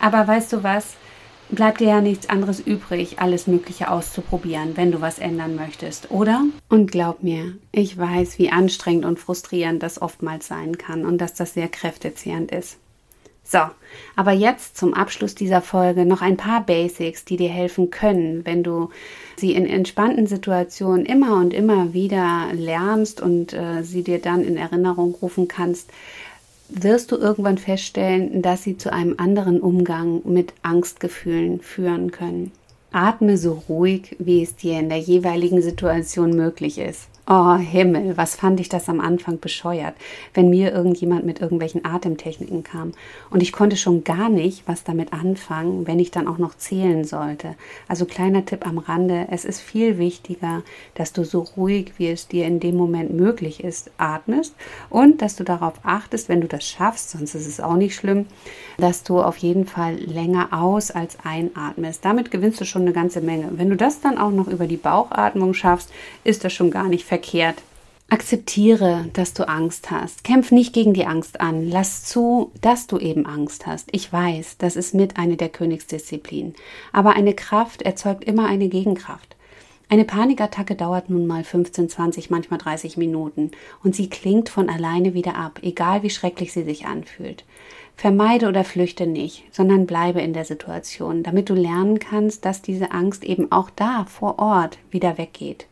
Aber 0.00 0.26
weißt 0.26 0.52
du 0.52 0.62
was? 0.62 0.94
Bleibt 1.48 1.80
dir 1.80 1.88
ja 1.88 2.00
nichts 2.00 2.28
anderes 2.28 2.58
übrig, 2.58 3.20
alles 3.20 3.46
Mögliche 3.46 3.90
auszuprobieren, 3.90 4.76
wenn 4.76 4.90
du 4.90 5.00
was 5.00 5.20
ändern 5.20 5.54
möchtest, 5.54 6.10
oder? 6.10 6.42
Und 6.68 6.90
glaub 6.90 7.22
mir, 7.22 7.54
ich 7.70 7.96
weiß, 7.96 8.38
wie 8.38 8.50
anstrengend 8.50 9.04
und 9.04 9.20
frustrierend 9.20 9.80
das 9.82 10.02
oftmals 10.02 10.48
sein 10.48 10.76
kann 10.76 11.06
und 11.06 11.18
dass 11.18 11.34
das 11.34 11.54
sehr 11.54 11.68
kräftezehrend 11.68 12.50
ist. 12.50 12.78
So, 13.48 13.60
aber 14.16 14.32
jetzt 14.32 14.76
zum 14.76 14.92
Abschluss 14.92 15.36
dieser 15.36 15.62
Folge 15.62 16.04
noch 16.04 16.20
ein 16.20 16.36
paar 16.36 16.66
Basics, 16.66 17.24
die 17.24 17.36
dir 17.36 17.48
helfen 17.48 17.90
können, 17.90 18.44
wenn 18.44 18.64
du 18.64 18.90
sie 19.36 19.54
in 19.54 19.66
entspannten 19.66 20.26
Situationen 20.26 21.06
immer 21.06 21.36
und 21.36 21.54
immer 21.54 21.94
wieder 21.94 22.48
lernst 22.52 23.20
und 23.20 23.52
äh, 23.52 23.84
sie 23.84 24.02
dir 24.02 24.18
dann 24.18 24.42
in 24.42 24.56
Erinnerung 24.56 25.14
rufen 25.14 25.46
kannst, 25.46 25.90
wirst 26.68 27.12
du 27.12 27.16
irgendwann 27.16 27.58
feststellen, 27.58 28.42
dass 28.42 28.64
sie 28.64 28.76
zu 28.76 28.92
einem 28.92 29.14
anderen 29.16 29.60
Umgang 29.60 30.22
mit 30.24 30.52
Angstgefühlen 30.62 31.60
führen 31.60 32.10
können. 32.10 32.50
Atme 32.90 33.38
so 33.38 33.62
ruhig, 33.68 34.16
wie 34.18 34.42
es 34.42 34.56
dir 34.56 34.80
in 34.80 34.88
der 34.88 34.98
jeweiligen 34.98 35.62
Situation 35.62 36.30
möglich 36.30 36.78
ist. 36.78 37.08
Oh 37.28 37.56
Himmel, 37.56 38.16
was 38.16 38.36
fand 38.36 38.60
ich 38.60 38.68
das 38.68 38.88
am 38.88 39.00
Anfang 39.00 39.40
bescheuert, 39.40 39.96
wenn 40.32 40.48
mir 40.48 40.72
irgendjemand 40.72 41.26
mit 41.26 41.40
irgendwelchen 41.40 41.84
Atemtechniken 41.84 42.62
kam. 42.62 42.92
Und 43.30 43.42
ich 43.42 43.50
konnte 43.50 43.76
schon 43.76 44.04
gar 44.04 44.28
nicht 44.28 44.62
was 44.68 44.84
damit 44.84 45.12
anfangen, 45.12 45.88
wenn 45.88 45.98
ich 45.98 46.12
dann 46.12 46.28
auch 46.28 46.38
noch 46.38 46.56
zählen 46.56 47.02
sollte. 47.02 47.56
Also 47.88 48.04
kleiner 48.04 48.44
Tipp 48.44 48.64
am 48.64 48.78
Rande, 48.78 49.26
es 49.28 49.44
ist 49.44 49.60
viel 49.60 49.98
wichtiger, 49.98 50.62
dass 50.94 51.12
du 51.12 51.24
so 51.24 51.40
ruhig, 51.56 51.94
wie 51.96 52.10
es 52.10 52.28
dir 52.28 52.46
in 52.46 52.60
dem 52.60 52.76
Moment 52.76 53.12
möglich 53.12 53.64
ist, 53.64 53.90
atmest 53.98 54.54
und 54.88 55.20
dass 55.20 55.34
du 55.34 55.42
darauf 55.42 55.80
achtest, 55.82 56.28
wenn 56.28 56.42
du 56.42 56.46
das 56.46 56.64
schaffst, 56.64 57.10
sonst 57.10 57.34
ist 57.34 57.48
es 57.48 57.58
auch 57.58 57.74
nicht 57.74 57.96
schlimm, 57.96 58.26
dass 58.78 59.02
du 59.02 59.20
auf 59.20 59.38
jeden 59.38 59.66
Fall 59.66 59.96
länger 59.96 60.50
aus 60.52 60.92
als 60.92 61.18
einatmest. 61.24 62.04
Damit 62.04 62.30
gewinnst 62.30 62.60
du 62.60 62.64
schon 62.64 62.82
eine 62.82 62.92
ganze 62.92 63.20
Menge. 63.20 63.48
Wenn 63.56 63.68
du 63.68 63.76
das 63.76 64.00
dann 64.00 64.16
auch 64.16 64.30
noch 64.30 64.46
über 64.46 64.68
die 64.68 64.76
Bauchatmung 64.76 65.54
schaffst, 65.54 65.90
ist 66.22 66.44
das 66.44 66.52
schon 66.52 66.70
gar 66.70 66.88
nicht 66.88 67.04
verkehrt. 67.16 67.62
Akzeptiere, 68.10 69.06
dass 69.14 69.32
du 69.32 69.48
Angst 69.48 69.90
hast. 69.90 70.22
Kämpf 70.22 70.50
nicht 70.52 70.74
gegen 70.74 70.92
die 70.92 71.06
Angst 71.06 71.40
an. 71.40 71.66
Lass 71.66 72.04
zu, 72.04 72.52
dass 72.60 72.86
du 72.86 72.98
eben 72.98 73.24
Angst 73.24 73.66
hast. 73.66 73.88
Ich 73.92 74.12
weiß, 74.12 74.58
das 74.58 74.76
ist 74.76 74.94
mit 74.94 75.16
eine 75.16 75.38
der 75.38 75.48
Königsdisziplinen. 75.48 76.54
Aber 76.92 77.16
eine 77.16 77.32
Kraft 77.32 77.80
erzeugt 77.80 78.22
immer 78.24 78.46
eine 78.46 78.68
Gegenkraft. 78.68 79.34
Eine 79.88 80.04
Panikattacke 80.04 80.74
dauert 80.74 81.08
nun 81.08 81.26
mal 81.26 81.42
15, 81.42 81.88
20, 81.88 82.28
manchmal 82.28 82.58
30 82.58 82.98
Minuten 82.98 83.52
und 83.82 83.96
sie 83.96 84.10
klingt 84.10 84.50
von 84.50 84.68
alleine 84.68 85.14
wieder 85.14 85.36
ab, 85.36 85.60
egal 85.62 86.02
wie 86.02 86.10
schrecklich 86.10 86.52
sie 86.52 86.64
sich 86.64 86.84
anfühlt. 86.84 87.44
Vermeide 87.96 88.48
oder 88.48 88.62
flüchte 88.62 89.06
nicht, 89.06 89.44
sondern 89.52 89.86
bleibe 89.86 90.20
in 90.20 90.34
der 90.34 90.44
Situation, 90.44 91.22
damit 91.22 91.48
du 91.48 91.54
lernen 91.54 91.98
kannst, 91.98 92.44
dass 92.44 92.60
diese 92.60 92.90
Angst 92.90 93.24
eben 93.24 93.50
auch 93.52 93.70
da 93.70 94.04
vor 94.04 94.38
Ort 94.38 94.78
wieder 94.90 95.16
weggeht. 95.16 95.66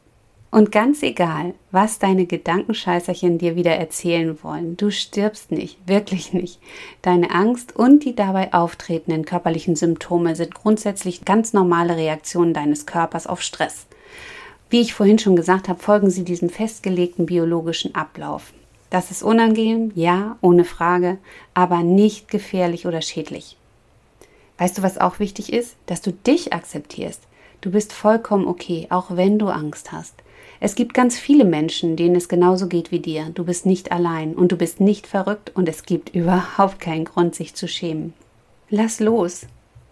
Und 0.55 0.71
ganz 0.71 1.03
egal, 1.03 1.55
was 1.73 1.99
deine 1.99 2.27
Gedankenscheißerchen 2.27 3.39
dir 3.39 3.57
wieder 3.57 3.75
erzählen 3.75 4.39
wollen, 4.45 4.77
du 4.77 4.93
stirbst 4.93 5.51
nicht, 5.51 5.79
wirklich 5.89 6.33
nicht. 6.33 6.61
Deine 7.03 7.33
Angst 7.33 7.75
und 7.75 8.05
die 8.05 8.15
dabei 8.15 8.53
auftretenden 8.53 9.25
körperlichen 9.25 9.75
Symptome 9.75 10.37
sind 10.37 10.55
grundsätzlich 10.55 11.25
ganz 11.25 11.55
normale 11.55 11.97
Reaktionen 11.97 12.55
deines 12.55 12.87
Körpers 12.87 13.27
auf 13.27 13.43
Stress. 13.43 13.87
Wie 14.71 14.81
ich 14.81 14.95
vorhin 14.95 15.19
schon 15.19 15.35
gesagt 15.35 15.69
habe, 15.69 15.83
folgen 15.83 16.09
sie 16.09 16.23
diesem 16.23 16.51
festgelegten 16.51 17.27
biologischen 17.27 17.97
Ablauf. 17.97 18.53
Das 18.91 19.11
ist 19.11 19.25
unangenehm, 19.25 19.91
ja, 19.97 20.39
ohne 20.41 20.63
Frage, 20.63 21.19
aber 21.55 21.79
nicht 21.83 22.29
gefährlich 22.29 22.87
oder 22.87 23.03
schädlich. 23.03 23.57
Weißt 24.59 24.79
du, 24.79 24.83
was 24.83 24.99
auch 24.99 25.19
wichtig 25.19 25.53
ist? 25.53 25.75
Dass 25.87 26.01
du 26.01 26.13
dich 26.13 26.53
akzeptierst. 26.53 27.23
Du 27.61 27.73
bist 27.73 27.93
vollkommen 27.93 28.47
okay, 28.47 28.87
auch 28.91 29.17
wenn 29.17 29.41
du 29.41 29.49
Angst 29.49 29.91
hast. 29.91 30.15
Es 30.65 30.77
gibt 30.77 30.95
ganz 30.95 31.19
viele 31.19 31.45
Menschen, 31.45 31.95
denen 31.95 32.17
es 32.17 32.27
genauso 32.27 32.69
geht 32.69 32.91
wie 32.91 32.99
dir. 32.99 33.27
Du 33.35 33.45
bist 33.45 33.67
nicht 33.67 33.93
allein 33.93 34.33
und 34.33 34.51
du 34.51 34.57
bist 34.57 34.81
nicht 34.81 35.07
verrückt 35.07 35.53
und 35.55 35.69
es 35.69 35.83
gibt 35.83 36.15
überhaupt 36.15 36.81
keinen 36.81 37.05
Grund, 37.05 37.35
sich 37.35 37.55
zu 37.55 37.69
schämen. 37.69 38.15
Lass 38.71 38.99
los. 38.99 39.43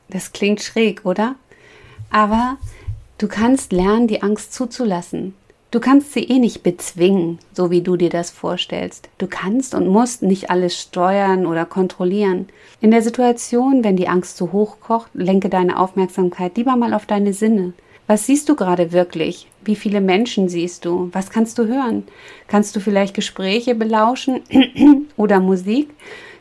Das 0.08 0.32
klingt 0.32 0.62
schräg, 0.62 1.04
oder? 1.04 1.34
Aber 2.08 2.56
du 3.18 3.28
kannst 3.28 3.74
lernen, 3.74 4.08
die 4.08 4.22
Angst 4.22 4.54
zuzulassen. 4.54 5.34
Du 5.70 5.78
kannst 5.78 6.14
sie 6.14 6.24
eh 6.24 6.38
nicht 6.38 6.62
bezwingen, 6.62 7.38
so 7.52 7.70
wie 7.70 7.82
du 7.82 7.96
dir 7.96 8.08
das 8.08 8.30
vorstellst. 8.30 9.10
Du 9.18 9.26
kannst 9.26 9.74
und 9.74 9.88
musst 9.88 10.22
nicht 10.22 10.48
alles 10.48 10.80
steuern 10.80 11.44
oder 11.44 11.66
kontrollieren. 11.66 12.48
In 12.80 12.90
der 12.90 13.02
Situation, 13.02 13.84
wenn 13.84 13.96
die 13.98 14.08
Angst 14.08 14.38
zu 14.38 14.52
hoch 14.52 14.78
kocht, 14.80 15.10
lenke 15.12 15.50
deine 15.50 15.78
Aufmerksamkeit 15.78 16.56
lieber 16.56 16.76
mal 16.76 16.94
auf 16.94 17.04
deine 17.04 17.34
Sinne. 17.34 17.74
Was 18.12 18.26
siehst 18.26 18.50
du 18.50 18.56
gerade 18.56 18.92
wirklich? 18.92 19.46
Wie 19.64 19.74
viele 19.74 20.02
Menschen 20.02 20.50
siehst 20.50 20.84
du? 20.84 21.08
Was 21.12 21.30
kannst 21.30 21.56
du 21.56 21.66
hören? 21.66 22.04
Kannst 22.46 22.76
du 22.76 22.80
vielleicht 22.80 23.14
Gespräche 23.14 23.74
belauschen 23.74 24.42
oder 25.16 25.40
Musik? 25.40 25.88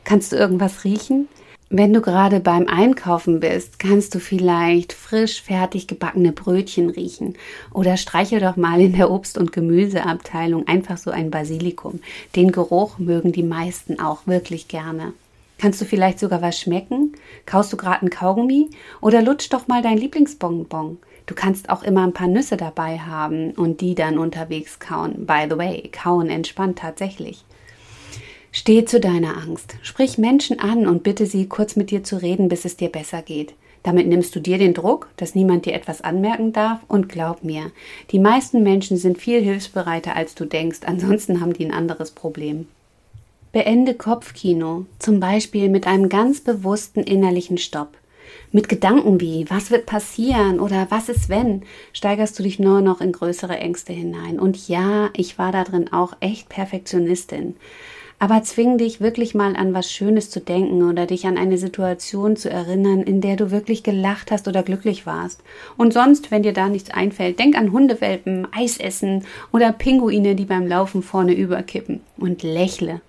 Kannst 0.03 0.33
du 0.33 0.35
irgendwas 0.35 0.83
riechen? 0.83 1.29
Wenn 1.69 1.93
du 1.93 2.01
gerade 2.01 2.41
beim 2.41 2.67
Einkaufen 2.67 3.39
bist, 3.39 3.79
kannst 3.79 4.13
du 4.13 4.19
vielleicht 4.19 4.91
frisch 4.91 5.41
fertig 5.41 5.87
gebackene 5.87 6.33
Brötchen 6.33 6.89
riechen 6.89 7.35
oder 7.73 7.95
streichel 7.95 8.41
doch 8.41 8.57
mal 8.57 8.81
in 8.81 8.91
der 8.91 9.09
Obst- 9.09 9.37
und 9.37 9.53
Gemüseabteilung 9.53 10.67
einfach 10.67 10.97
so 10.97 11.09
ein 11.09 11.31
Basilikum. 11.31 12.01
Den 12.35 12.51
Geruch 12.51 12.97
mögen 12.97 13.31
die 13.31 13.43
meisten 13.43 13.97
auch 13.97 14.27
wirklich 14.27 14.67
gerne. 14.67 15.13
Kannst 15.57 15.79
du 15.79 15.85
vielleicht 15.85 16.19
sogar 16.19 16.41
was 16.41 16.59
schmecken? 16.59 17.13
Kaust 17.45 17.71
du 17.71 17.77
gerade 17.77 18.05
ein 18.05 18.09
Kaugummi 18.09 18.71
oder 18.99 19.21
lutsch 19.21 19.47
doch 19.53 19.69
mal 19.69 19.81
dein 19.81 19.97
Lieblingsbonbon? 19.97 20.97
Du 21.31 21.35
kannst 21.35 21.69
auch 21.69 21.81
immer 21.81 22.03
ein 22.03 22.11
paar 22.11 22.27
Nüsse 22.27 22.57
dabei 22.57 22.99
haben 22.99 23.51
und 23.51 23.79
die 23.79 23.95
dann 23.95 24.17
unterwegs 24.17 24.79
kauen. 24.79 25.25
By 25.25 25.47
the 25.49 25.57
way, 25.57 25.89
kauen 25.89 26.29
entspannt 26.29 26.79
tatsächlich. 26.79 27.45
Steh 28.51 28.83
zu 28.83 28.99
deiner 28.99 29.37
Angst. 29.37 29.77
Sprich 29.81 30.17
Menschen 30.17 30.59
an 30.59 30.85
und 30.85 31.03
bitte 31.03 31.25
sie, 31.25 31.47
kurz 31.47 31.77
mit 31.77 31.89
dir 31.89 32.03
zu 32.03 32.21
reden, 32.21 32.49
bis 32.49 32.65
es 32.65 32.75
dir 32.75 32.89
besser 32.89 33.21
geht. 33.21 33.53
Damit 33.81 34.07
nimmst 34.07 34.35
du 34.35 34.41
dir 34.41 34.57
den 34.57 34.73
Druck, 34.73 35.07
dass 35.15 35.33
niemand 35.33 35.65
dir 35.65 35.73
etwas 35.73 36.01
anmerken 36.01 36.51
darf 36.51 36.81
und 36.89 37.07
glaub 37.07 37.45
mir, 37.45 37.71
die 38.11 38.19
meisten 38.19 38.61
Menschen 38.61 38.97
sind 38.97 39.17
viel 39.17 39.41
hilfsbereiter, 39.41 40.17
als 40.17 40.35
du 40.35 40.43
denkst, 40.43 40.79
ansonsten 40.85 41.39
haben 41.39 41.53
die 41.53 41.63
ein 41.63 41.73
anderes 41.73 42.11
Problem. 42.11 42.67
Beende 43.53 43.93
Kopfkino, 43.93 44.85
zum 44.99 45.21
Beispiel 45.21 45.69
mit 45.69 45.87
einem 45.87 46.09
ganz 46.09 46.41
bewussten 46.41 46.99
innerlichen 46.99 47.57
Stopp. 47.57 47.95
Mit 48.51 48.69
Gedanken 48.69 49.21
wie, 49.21 49.45
was 49.49 49.71
wird 49.71 49.85
passieren 49.85 50.59
oder 50.59 50.87
was 50.89 51.09
ist 51.09 51.29
wenn, 51.29 51.63
steigerst 51.93 52.37
du 52.37 52.43
dich 52.43 52.59
nur 52.59 52.81
noch 52.81 53.01
in 53.01 53.11
größere 53.11 53.57
Ängste 53.57 53.93
hinein. 53.93 54.39
Und 54.39 54.67
ja, 54.67 55.09
ich 55.15 55.37
war 55.37 55.51
da 55.51 55.63
drin 55.63 55.91
auch 55.91 56.13
echt 56.19 56.49
Perfektionistin. 56.49 57.55
Aber 58.21 58.43
zwing 58.43 58.77
dich 58.77 59.01
wirklich 59.01 59.33
mal 59.33 59.55
an 59.55 59.73
was 59.73 59.91
Schönes 59.91 60.29
zu 60.29 60.41
denken 60.41 60.87
oder 60.87 61.07
dich 61.07 61.25
an 61.25 61.39
eine 61.39 61.57
Situation 61.57 62.35
zu 62.35 62.51
erinnern, 62.51 63.01
in 63.01 63.19
der 63.19 63.35
du 63.35 63.49
wirklich 63.49 63.81
gelacht 63.81 64.29
hast 64.29 64.47
oder 64.47 64.61
glücklich 64.61 65.07
warst. 65.07 65.41
Und 65.75 65.91
sonst, 65.91 66.29
wenn 66.29 66.43
dir 66.43 66.53
da 66.53 66.69
nichts 66.69 66.91
einfällt, 66.91 67.39
denk 67.39 67.57
an 67.57 67.71
Hundewelpen, 67.71 68.47
Eisessen 68.53 69.25
oder 69.51 69.71
Pinguine, 69.71 70.35
die 70.35 70.45
beim 70.45 70.67
Laufen 70.67 71.01
vorne 71.01 71.33
überkippen. 71.33 72.01
Und 72.15 72.43
lächle. 72.43 73.01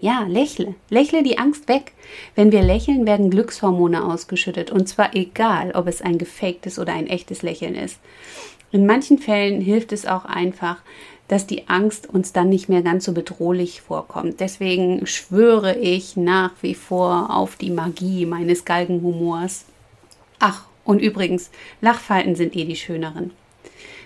Ja, 0.00 0.24
lächle. 0.26 0.74
Lächle 0.88 1.22
die 1.22 1.38
Angst 1.38 1.68
weg. 1.68 1.92
Wenn 2.34 2.52
wir 2.52 2.62
lächeln, 2.62 3.06
werden 3.06 3.30
Glückshormone 3.30 4.02
ausgeschüttet. 4.02 4.70
Und 4.70 4.88
zwar 4.88 5.14
egal, 5.14 5.72
ob 5.72 5.86
es 5.86 6.00
ein 6.00 6.16
gefaktes 6.16 6.78
oder 6.78 6.94
ein 6.94 7.06
echtes 7.06 7.42
Lächeln 7.42 7.74
ist. 7.74 7.98
In 8.72 8.86
manchen 8.86 9.18
Fällen 9.18 9.60
hilft 9.60 9.92
es 9.92 10.06
auch 10.06 10.24
einfach, 10.24 10.78
dass 11.28 11.46
die 11.46 11.68
Angst 11.68 12.08
uns 12.08 12.32
dann 12.32 12.48
nicht 12.48 12.68
mehr 12.68 12.82
ganz 12.82 13.04
so 13.04 13.12
bedrohlich 13.12 13.82
vorkommt. 13.82 14.40
Deswegen 14.40 15.06
schwöre 15.06 15.76
ich 15.76 16.16
nach 16.16 16.52
wie 16.62 16.74
vor 16.74 17.36
auf 17.36 17.56
die 17.56 17.70
Magie 17.70 18.26
meines 18.26 18.64
Galgenhumors. 18.64 19.66
Ach, 20.38 20.64
und 20.84 21.00
übrigens, 21.00 21.50
Lachfalten 21.80 22.34
sind 22.34 22.56
eh 22.56 22.64
die 22.64 22.74
schöneren. 22.74 23.32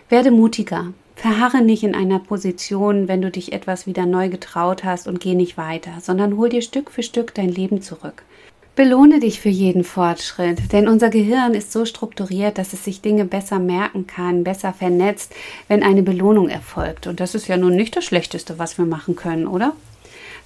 Werde 0.08 0.32
mutiger. 0.32 0.92
Verharre 1.16 1.62
nicht 1.62 1.84
in 1.84 1.94
einer 1.94 2.18
Position, 2.18 3.08
wenn 3.08 3.22
du 3.22 3.30
dich 3.30 3.52
etwas 3.52 3.86
wieder 3.86 4.06
neu 4.06 4.28
getraut 4.28 4.84
hast 4.84 5.06
und 5.06 5.20
geh 5.20 5.34
nicht 5.34 5.56
weiter, 5.56 5.92
sondern 6.00 6.36
hol 6.36 6.48
dir 6.48 6.62
Stück 6.62 6.90
für 6.90 7.02
Stück 7.02 7.34
dein 7.34 7.48
Leben 7.48 7.82
zurück. 7.82 8.24
Belohne 8.76 9.20
dich 9.20 9.38
für 9.38 9.50
jeden 9.50 9.84
Fortschritt, 9.84 10.72
denn 10.72 10.88
unser 10.88 11.08
Gehirn 11.08 11.54
ist 11.54 11.70
so 11.70 11.84
strukturiert, 11.84 12.58
dass 12.58 12.72
es 12.72 12.84
sich 12.84 13.00
Dinge 13.00 13.24
besser 13.24 13.60
merken 13.60 14.08
kann, 14.08 14.42
besser 14.42 14.72
vernetzt, 14.72 15.32
wenn 15.68 15.84
eine 15.84 16.02
Belohnung 16.02 16.48
erfolgt. 16.48 17.06
Und 17.06 17.20
das 17.20 17.36
ist 17.36 17.46
ja 17.46 17.56
nun 17.56 17.76
nicht 17.76 17.96
das 17.96 18.04
Schlechteste, 18.04 18.58
was 18.58 18.76
wir 18.76 18.84
machen 18.84 19.14
können, 19.14 19.46
oder? 19.46 19.74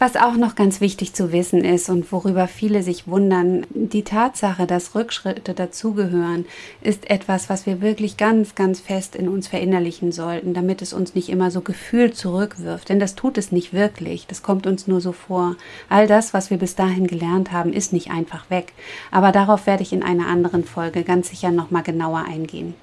Was 0.01 0.15
auch 0.15 0.35
noch 0.35 0.55
ganz 0.55 0.81
wichtig 0.81 1.13
zu 1.13 1.33
wissen 1.33 1.65
ist 1.65 1.89
und 1.89 2.13
worüber 2.13 2.47
viele 2.47 2.85
sich 2.85 3.09
wundern, 3.09 3.67
die 3.71 4.05
Tatsache, 4.05 4.65
dass 4.65 4.95
Rückschritte 4.95 5.55
dazugehören, 5.55 6.47
ist 6.81 7.11
etwas, 7.11 7.51
was 7.51 7.67
wir 7.67 7.81
wirklich 7.81 8.17
ganz, 8.17 8.55
ganz 8.55 8.79
fest 8.79 9.17
in 9.17 9.29
uns 9.29 9.49
verinnerlichen 9.49 10.13
sollten, 10.13 10.55
damit 10.55 10.83
es 10.83 10.93
uns 10.93 11.17
nicht 11.17 11.29
immer 11.29 11.51
so 11.51 11.63
gefühlt 11.63 12.17
zurückwirft. 12.17 12.91
Denn 12.91 13.01
das 13.01 13.17
tut 13.17 13.39
es 13.39 13.51
nicht 13.51 13.73
wirklich. 13.73 14.29
Das 14.29 14.45
kommt 14.45 14.69
uns 14.69 14.87
nur 14.87 15.01
so 15.01 15.11
vor. 15.11 15.57
All 15.89 16.07
das, 16.07 16.33
was 16.33 16.51
wir 16.51 16.59
bis 16.59 16.77
dahin 16.77 17.09
gelernt 17.09 17.51
haben, 17.51 17.73
ist 17.73 17.93
nicht 17.93 18.13
einfach 18.13 18.51
weg. 18.51 18.75
Aber 19.11 19.33
darauf 19.33 19.67
werde 19.67 19.83
ich 19.83 19.93
in 19.93 20.05
einer 20.05 20.29
anderen 20.29 20.63
Folge 20.63 21.03
ganz 21.03 21.31
sicher 21.31 21.51
nochmal 21.51 21.83
genauer 21.83 22.25
eingehen. 22.25 22.75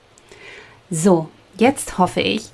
So, 0.90 1.30
jetzt 1.58 1.98
hoffe 1.98 2.22
ich, 2.22 2.50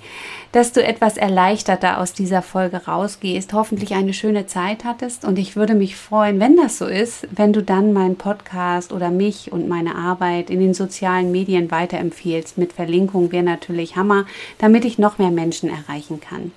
dass 0.51 0.73
du 0.73 0.83
etwas 0.83 1.17
erleichterter 1.17 1.99
aus 1.99 2.13
dieser 2.13 2.41
Folge 2.41 2.85
rausgehst, 2.85 3.53
hoffentlich 3.53 3.93
eine 3.93 4.13
schöne 4.13 4.47
Zeit 4.47 4.83
hattest 4.83 5.23
und 5.23 5.39
ich 5.39 5.55
würde 5.55 5.75
mich 5.75 5.95
freuen, 5.95 6.39
wenn 6.39 6.57
das 6.57 6.77
so 6.77 6.85
ist, 6.85 7.27
wenn 7.31 7.53
du 7.53 7.63
dann 7.63 7.93
meinen 7.93 8.17
Podcast 8.17 8.91
oder 8.91 9.09
mich 9.09 9.51
und 9.51 9.67
meine 9.67 9.95
Arbeit 9.95 10.49
in 10.49 10.59
den 10.59 10.73
sozialen 10.73 11.31
Medien 11.31 11.71
weiterempfiehlst. 11.71 12.57
Mit 12.57 12.73
Verlinkung 12.73 13.31
wäre 13.31 13.43
natürlich 13.43 13.95
Hammer, 13.95 14.25
damit 14.57 14.83
ich 14.85 14.97
noch 14.97 15.17
mehr 15.17 15.31
Menschen 15.31 15.69
erreichen 15.69 16.19
kann. 16.19 16.51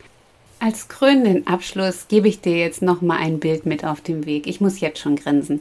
Als 0.64 0.88
krönenden 0.88 1.46
Abschluss 1.46 2.08
gebe 2.08 2.26
ich 2.26 2.40
dir 2.40 2.56
jetzt 2.56 2.80
noch 2.80 3.02
mal 3.02 3.18
ein 3.18 3.38
Bild 3.38 3.66
mit 3.66 3.84
auf 3.84 4.00
dem 4.00 4.24
Weg. 4.24 4.46
Ich 4.46 4.62
muss 4.62 4.80
jetzt 4.80 4.98
schon 4.98 5.16
grinsen. 5.16 5.60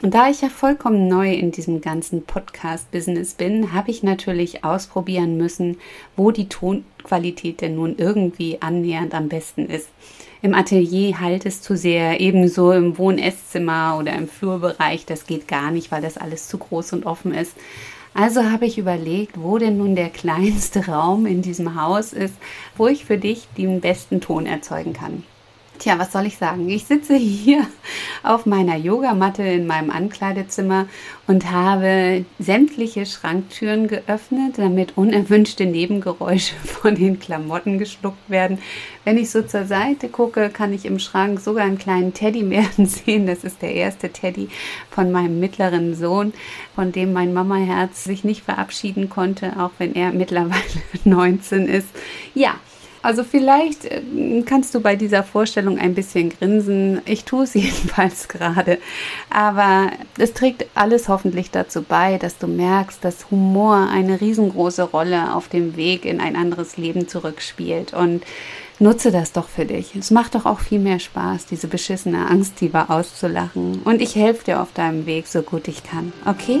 Und 0.00 0.14
da 0.14 0.30
ich 0.30 0.42
ja 0.42 0.48
vollkommen 0.48 1.08
neu 1.08 1.34
in 1.34 1.50
diesem 1.50 1.80
ganzen 1.80 2.22
Podcast-Business 2.22 3.34
bin, 3.34 3.72
habe 3.72 3.90
ich 3.90 4.04
natürlich 4.04 4.62
ausprobieren 4.62 5.36
müssen, 5.38 5.78
wo 6.14 6.30
die 6.30 6.48
Tonqualität 6.48 7.62
denn 7.62 7.74
nun 7.74 7.96
irgendwie 7.98 8.58
annähernd 8.60 9.12
am 9.12 9.28
besten 9.28 9.66
ist. 9.66 9.88
Im 10.40 10.54
Atelier 10.54 11.18
halt 11.18 11.46
es 11.46 11.60
zu 11.60 11.76
sehr, 11.76 12.20
ebenso 12.20 12.70
im 12.70 12.96
Wohn-Esszimmer 12.96 13.96
oder 13.98 14.12
im 14.12 14.28
Flurbereich. 14.28 15.04
Das 15.04 15.26
geht 15.26 15.48
gar 15.48 15.72
nicht, 15.72 15.90
weil 15.90 16.02
das 16.02 16.16
alles 16.16 16.46
zu 16.46 16.58
groß 16.58 16.92
und 16.92 17.06
offen 17.06 17.34
ist. 17.34 17.56
Also 18.14 18.44
habe 18.44 18.64
ich 18.64 18.78
überlegt, 18.78 19.42
wo 19.42 19.58
denn 19.58 19.76
nun 19.76 19.96
der 19.96 20.08
kleinste 20.08 20.86
Raum 20.88 21.26
in 21.26 21.42
diesem 21.42 21.80
Haus 21.80 22.12
ist, 22.12 22.34
wo 22.76 22.86
ich 22.86 23.04
für 23.04 23.18
dich 23.18 23.48
den 23.58 23.80
besten 23.80 24.20
Ton 24.20 24.46
erzeugen 24.46 24.92
kann. 24.92 25.24
Tja, 25.78 25.98
was 25.98 26.12
soll 26.12 26.26
ich 26.26 26.38
sagen? 26.38 26.68
Ich 26.68 26.84
sitze 26.84 27.16
hier 27.16 27.66
auf 28.22 28.46
meiner 28.46 28.76
Yogamatte 28.76 29.42
in 29.42 29.66
meinem 29.66 29.90
Ankleidezimmer 29.90 30.86
und 31.26 31.50
habe 31.50 32.24
sämtliche 32.38 33.06
Schranktüren 33.06 33.88
geöffnet, 33.88 34.56
damit 34.56 34.96
unerwünschte 34.96 35.66
Nebengeräusche 35.66 36.54
von 36.64 36.94
den 36.94 37.18
Klamotten 37.18 37.78
geschluckt 37.78 38.30
werden. 38.30 38.58
Wenn 39.04 39.18
ich 39.18 39.30
so 39.30 39.42
zur 39.42 39.64
Seite 39.64 40.08
gucke, 40.08 40.48
kann 40.48 40.72
ich 40.72 40.84
im 40.84 41.00
Schrank 41.00 41.40
sogar 41.40 41.64
einen 41.64 41.78
kleinen 41.78 42.14
Teddybären 42.14 42.86
sehen. 42.86 43.26
Das 43.26 43.42
ist 43.42 43.60
der 43.60 43.74
erste 43.74 44.10
Teddy 44.10 44.48
von 44.90 45.10
meinem 45.10 45.40
mittleren 45.40 45.96
Sohn, 45.96 46.32
von 46.76 46.92
dem 46.92 47.12
mein 47.12 47.32
Mamaherz 47.32 48.04
sich 48.04 48.22
nicht 48.22 48.44
verabschieden 48.44 49.10
konnte, 49.10 49.54
auch 49.58 49.72
wenn 49.78 49.94
er 49.94 50.12
mittlerweile 50.12 50.62
19 51.04 51.66
ist. 51.66 51.88
Ja, 52.32 52.54
Also 53.04 53.22
vielleicht 53.22 53.84
äh, 53.84 54.00
kannst 54.46 54.74
du 54.74 54.80
bei 54.80 54.96
dieser 54.96 55.22
Vorstellung 55.22 55.78
ein 55.78 55.94
bisschen 55.94 56.30
grinsen. 56.30 57.02
Ich 57.04 57.24
tue 57.24 57.44
es 57.44 57.52
jedenfalls 57.54 58.28
gerade. 58.28 58.78
Aber 59.28 59.90
es 60.18 60.32
trägt 60.32 60.64
alles 60.74 61.08
hoffentlich 61.08 61.50
dazu 61.50 61.82
bei, 61.82 62.16
dass 62.16 62.38
du 62.38 62.46
merkst, 62.46 63.04
dass 63.04 63.30
Humor 63.30 63.88
eine 63.92 64.22
riesengroße 64.22 64.84
Rolle 64.84 65.34
auf 65.34 65.48
dem 65.48 65.76
Weg 65.76 66.06
in 66.06 66.18
ein 66.18 66.34
anderes 66.34 66.78
Leben 66.78 67.06
zurückspielt. 67.06 67.92
Und 67.92 68.24
nutze 68.78 69.12
das 69.12 69.32
doch 69.32 69.48
für 69.48 69.66
dich. 69.66 69.94
Es 69.94 70.10
macht 70.10 70.34
doch 70.34 70.46
auch 70.46 70.60
viel 70.60 70.78
mehr 70.78 70.98
Spaß, 70.98 71.44
diese 71.44 71.68
beschissene 71.68 72.30
Angst, 72.30 72.62
die 72.62 72.72
war 72.72 72.90
auszulachen. 72.90 73.82
Und 73.84 74.00
ich 74.00 74.16
helfe 74.16 74.44
dir 74.46 74.62
auf 74.62 74.72
deinem 74.72 75.04
Weg, 75.04 75.26
so 75.26 75.42
gut 75.42 75.68
ich 75.68 75.84
kann. 75.84 76.14
Okay? 76.24 76.60